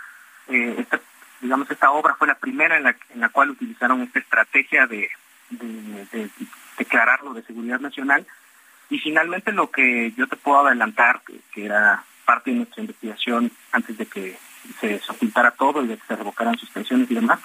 [0.47, 0.99] eh, este,
[1.39, 5.09] digamos, esta obra fue la primera en la, en la cual utilizaron esta estrategia de,
[5.49, 6.29] de,
[6.77, 8.25] declararlo de seguridad nacional.
[8.89, 11.21] Y finalmente lo que yo te puedo adelantar,
[11.53, 14.37] que, era parte de nuestra investigación antes de que
[14.79, 17.39] se ocultara todo y de que se revocaran suspensiones y demás,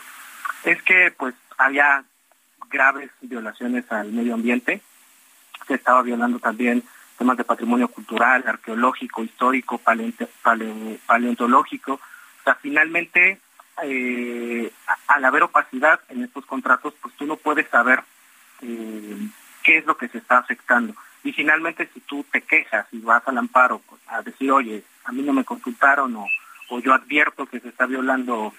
[0.64, 2.04] es que pues había
[2.68, 4.80] graves violaciones al medio ambiente,
[5.66, 6.82] se estaba violando también
[7.16, 9.80] temas de patrimonio cultural, arqueológico, histórico,
[11.06, 11.94] paleontológico.
[11.94, 12.00] O
[12.44, 13.40] sea, finalmente,
[13.82, 14.70] eh,
[15.08, 18.02] al haber opacidad en estos contratos, pues tú no puedes saber
[18.62, 19.16] eh,
[19.62, 20.94] qué es lo que se está afectando.
[21.24, 25.22] Y finalmente, si tú te quejas y vas al amparo a decir, oye, a mí
[25.22, 26.26] no me consultaron o,
[26.68, 28.52] o yo advierto que se está violando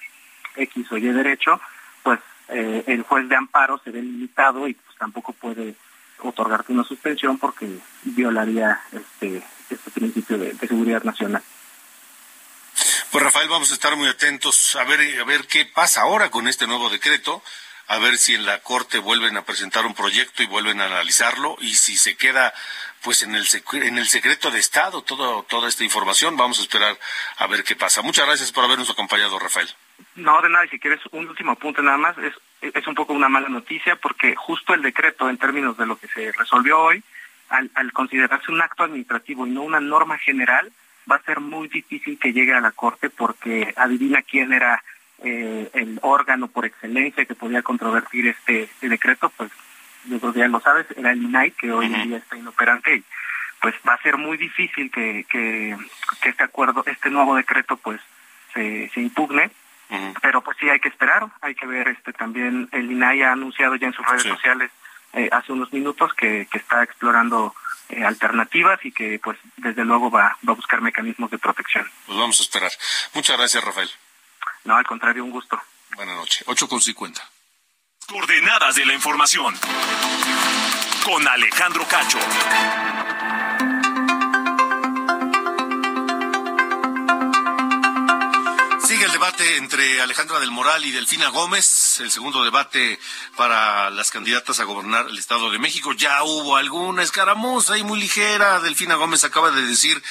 [0.55, 1.61] X o Y derecho,
[2.03, 2.19] pues
[2.49, 5.75] eh, el juez de amparo se ve limitado y pues tampoco puede
[6.19, 7.67] otorgarte una suspensión porque
[8.03, 11.43] violaría este, este principio de, seguridad nacional.
[13.11, 16.47] Pues Rafael, vamos a estar muy atentos a ver, a ver qué pasa ahora con
[16.47, 17.41] este nuevo decreto,
[17.87, 21.57] a ver si en la Corte vuelven a presentar un proyecto y vuelven a analizarlo
[21.61, 22.53] y si se queda
[23.01, 26.99] pues en el en el secreto de Estado todo, toda esta información, vamos a esperar
[27.37, 28.01] a ver qué pasa.
[28.01, 29.69] Muchas gracias por habernos acompañado, Rafael.
[30.15, 33.13] No, de nada, y si quieres un último apunte nada más, es, es un poco
[33.13, 37.03] una mala noticia porque justo el decreto en términos de lo que se resolvió hoy,
[37.49, 40.71] al, al considerarse un acto administrativo y no una norma general,
[41.09, 44.83] va a ser muy difícil que llegue a la Corte porque adivina quién era
[45.23, 49.51] eh, el órgano por excelencia que podía controvertir este, este decreto, pues
[50.05, 52.97] yo creo que ya lo sabes, era el INAI que hoy en día está inoperante
[52.97, 53.03] y
[53.61, 55.75] pues va a ser muy difícil que, que,
[56.21, 57.99] que este acuerdo, este nuevo decreto pues
[58.53, 59.49] se, se impugne
[60.21, 63.75] pero pues sí hay que esperar, hay que ver este también el INAI ha anunciado
[63.75, 64.71] ya en sus redes sociales
[65.13, 67.55] eh, hace unos minutos que, que está explorando
[67.89, 71.89] eh, alternativas y que pues desde luego va, va a buscar mecanismos de protección.
[72.05, 72.71] Pues vamos a esperar.
[73.13, 73.89] Muchas gracias, Rafael.
[74.65, 75.61] No, al contrario, un gusto.
[75.95, 76.43] Buenas noches.
[76.47, 77.21] 8 con 50.
[78.07, 79.55] Coordenadas de la información.
[81.05, 82.19] Con Alejandro Cacho.
[89.17, 92.99] Debate entre Alejandra del Moral y Delfina Gómez, el segundo debate
[93.35, 95.91] para las candidatas a gobernar el Estado de México.
[95.93, 98.59] Ya hubo alguna escaramuza y muy ligera.
[98.59, 100.03] Delfina Gómez acaba de decir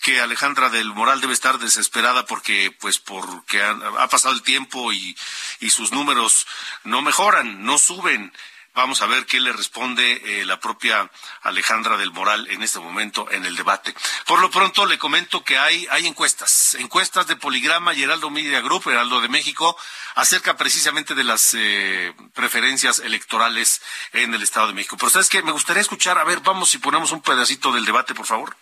[0.00, 5.14] que Alejandra del Moral debe estar desesperada porque, pues, porque ha, pasado el tiempo y,
[5.60, 6.46] y sus números
[6.84, 8.32] no mejoran, no suben.
[8.74, 11.08] Vamos a ver qué le responde eh, la propia
[11.42, 13.94] Alejandra del Moral en este momento en el debate.
[14.26, 18.60] Por lo pronto le comento que hay, hay encuestas, encuestas de Poligrama y Heraldo Media
[18.60, 19.76] Group, Heraldo de México,
[20.16, 23.80] acerca precisamente de las eh, preferencias electorales
[24.12, 24.96] en el Estado de México.
[24.98, 28.12] Pero sabes que me gustaría escuchar, a ver, vamos si ponemos un pedacito del debate,
[28.12, 28.56] por favor.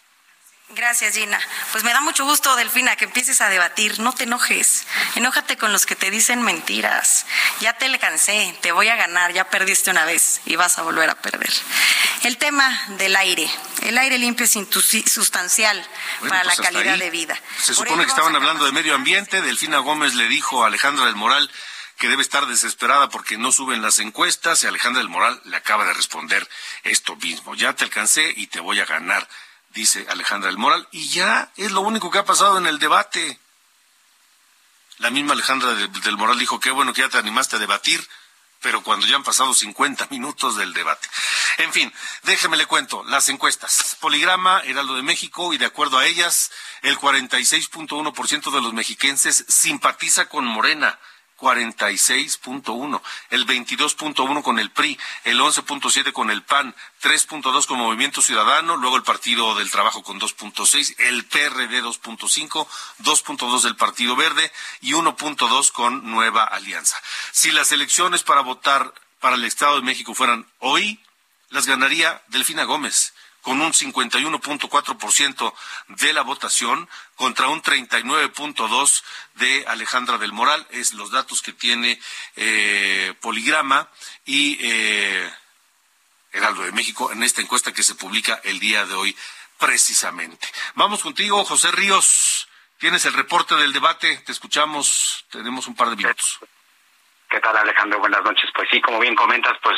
[0.75, 1.39] Gracias, Gina.
[1.71, 4.01] Pues me da mucho gusto, Delfina, que empieces a debatir.
[4.01, 4.87] No te enojes.
[5.17, 7.27] Enójate con los que te dicen mentiras.
[7.61, 10.83] Ya te le cansé, te voy a ganar, ya perdiste una vez y vas a
[10.83, 11.53] volver a perder.
[12.23, 13.51] El tema del aire.
[13.83, 14.53] El aire limpio es
[15.07, 15.87] sustancial
[16.27, 17.39] para pues la calidad de vida.
[17.61, 19.43] Se supone que estaban hablando de medio ambiente.
[19.43, 21.51] Delfina Gómez le dijo a Alejandra del Moral
[21.99, 25.85] que debe estar desesperada porque no suben las encuestas y Alejandra del Moral le acaba
[25.85, 26.49] de responder
[26.83, 27.55] esto mismo.
[27.55, 29.29] Ya te alcancé y te voy a ganar
[29.75, 33.39] dice Alejandra del Moral, y ya es lo único que ha pasado en el debate.
[34.99, 38.07] La misma Alejandra del Moral dijo, qué bueno que ya te animaste a debatir,
[38.61, 41.09] pero cuando ya han pasado 50 minutos del debate.
[41.59, 41.93] En fin,
[42.23, 43.97] déjeme le cuento, las encuestas.
[44.01, 46.53] Poligrama, Heraldo de México, y de acuerdo a ellas,
[46.83, 50.99] el 46.1% de los mexiquenses simpatiza con Morena.
[51.43, 56.73] 46.1, el 22.1 con el PRI, el 11.7 con el PAN,
[57.03, 62.69] 3.2 con Movimiento Ciudadano, luego el Partido del Trabajo con 2.6, el PRD 2.5,
[63.01, 66.97] 2.2 del Partido Verde y 1.2 con Nueva Alianza.
[67.33, 71.01] Si las elecciones para votar para el Estado de México fueran hoy,
[71.51, 75.55] las ganaría Delfina Gómez con un 51.4%
[75.89, 79.03] de la votación contra un 39.2%
[79.35, 80.67] de Alejandra del Moral.
[80.71, 82.01] Es los datos que tiene
[82.37, 83.89] eh, Poligrama
[84.25, 85.31] y eh,
[86.33, 89.17] Heraldo de México en esta encuesta que se publica el día de hoy
[89.59, 90.49] precisamente.
[90.75, 92.49] Vamos contigo, José Ríos.
[92.79, 94.17] Tienes el reporte del debate.
[94.19, 95.25] Te escuchamos.
[95.31, 96.41] Tenemos un par de minutos.
[97.33, 97.99] ¿Qué tal Alejandro?
[97.99, 98.51] Buenas noches.
[98.55, 99.75] Pues sí, como bien comentas, pues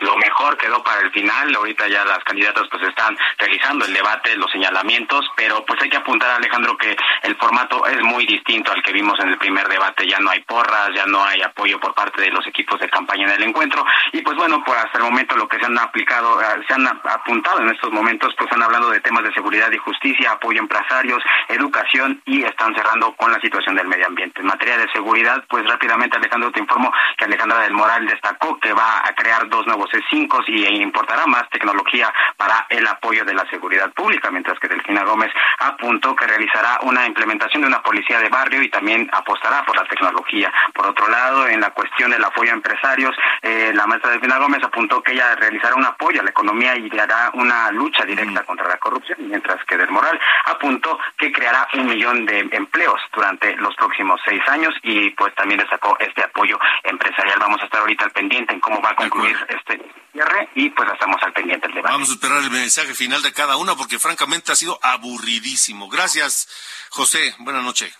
[0.00, 1.52] lo, mejor quedó para el final.
[1.52, 5.96] Ahorita ya las candidatas pues están realizando el debate, los señalamientos, pero pues hay que
[5.96, 10.06] apuntar Alejandro que el formato es muy distinto al que vimos en el primer debate.
[10.06, 13.24] Ya no hay porras, ya no hay apoyo por parte de los equipos de campaña
[13.24, 13.84] en el encuentro.
[14.12, 16.86] Y pues bueno, pues hasta el momento lo que se han aplicado, eh, se han
[16.86, 20.62] apuntado en estos momentos, pues han hablado de temas de seguridad y justicia, apoyo a
[20.62, 24.42] empresarios, educación y están cerrando con la situación del medio ambiente.
[24.42, 26.83] En materia de seguridad, pues rápidamente Alejandro te informo
[27.16, 31.48] que Alejandra del Moral destacó que va a crear dos nuevos C5 y importará más
[31.50, 36.78] tecnología para el apoyo de la seguridad pública, mientras que Delfina Gómez apuntó que realizará
[36.82, 40.52] una implementación de una policía de barrio y también apostará por la tecnología.
[40.74, 44.62] Por otro lado, en la cuestión del apoyo a empresarios, eh, la maestra Delfina Gómez
[44.62, 48.68] apuntó que ella realizará un apoyo a la economía y hará una lucha directa contra
[48.68, 53.74] la corrupción, mientras que Del Moral apuntó que creará un millón de empleos durante los
[53.76, 57.38] próximos seis años y pues también destacó este apoyo empresarial.
[57.38, 59.80] Vamos a estar ahorita al pendiente en cómo va a concluir este
[60.12, 61.92] cierre y pues estamos al pendiente del debate.
[61.92, 65.88] Vamos a esperar el mensaje final de cada una porque francamente ha sido aburridísimo.
[65.88, 66.48] Gracias,
[66.90, 67.34] José.
[67.38, 67.94] Buenas noches.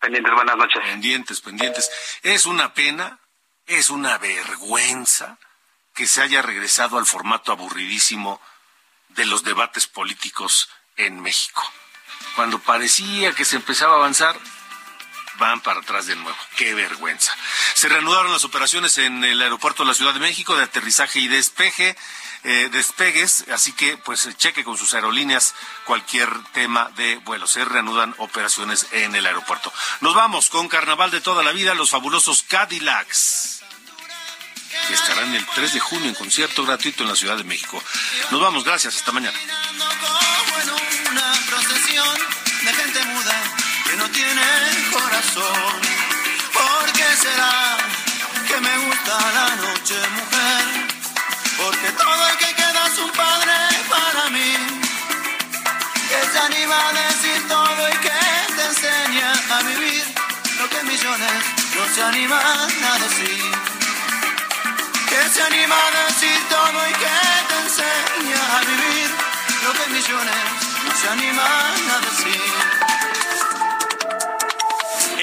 [0.00, 0.82] Pendientes, buenas noches.
[0.82, 2.20] Pendientes, pendientes.
[2.22, 3.20] Es una pena,
[3.66, 5.38] es una vergüenza
[5.94, 8.40] que se haya regresado al formato aburridísimo
[9.10, 11.62] de los debates políticos en México.
[12.36, 14.36] Cuando parecía que se empezaba a avanzar,
[15.38, 16.36] van para atrás de nuevo.
[16.56, 17.36] Qué vergüenza.
[17.74, 21.28] Se reanudaron las operaciones en el aeropuerto de la Ciudad de México de aterrizaje y
[21.28, 21.96] despeje,
[22.44, 25.54] eh, despegues, así que pues cheque con sus aerolíneas
[25.84, 27.46] cualquier tema de vuelo.
[27.46, 29.72] Se reanudan operaciones en el aeropuerto.
[30.00, 33.62] Nos vamos con Carnaval de toda la vida, los fabulosos Cadillacs.
[34.88, 37.82] Que estarán el 3 de junio en concierto gratuito en la Ciudad de México.
[38.30, 39.38] Nos vamos, gracias, hasta mañana.
[44.14, 44.48] Tiene
[44.92, 45.74] corazón.
[46.52, 47.76] ¿Por qué será
[48.48, 50.64] que me gusta la noche, mujer?
[51.58, 53.56] Porque todo el que queda es un padre
[53.94, 54.52] para mí.
[56.10, 58.20] Que se anima a decir todo y que
[58.56, 60.04] te enseña a vivir
[60.60, 61.40] lo que millones
[61.76, 63.44] no se animan a decir.
[65.10, 67.16] Que se anima a decir todo y que
[67.50, 69.08] te enseña a vivir
[69.64, 70.44] lo que millones
[70.84, 72.83] no se animan a decir.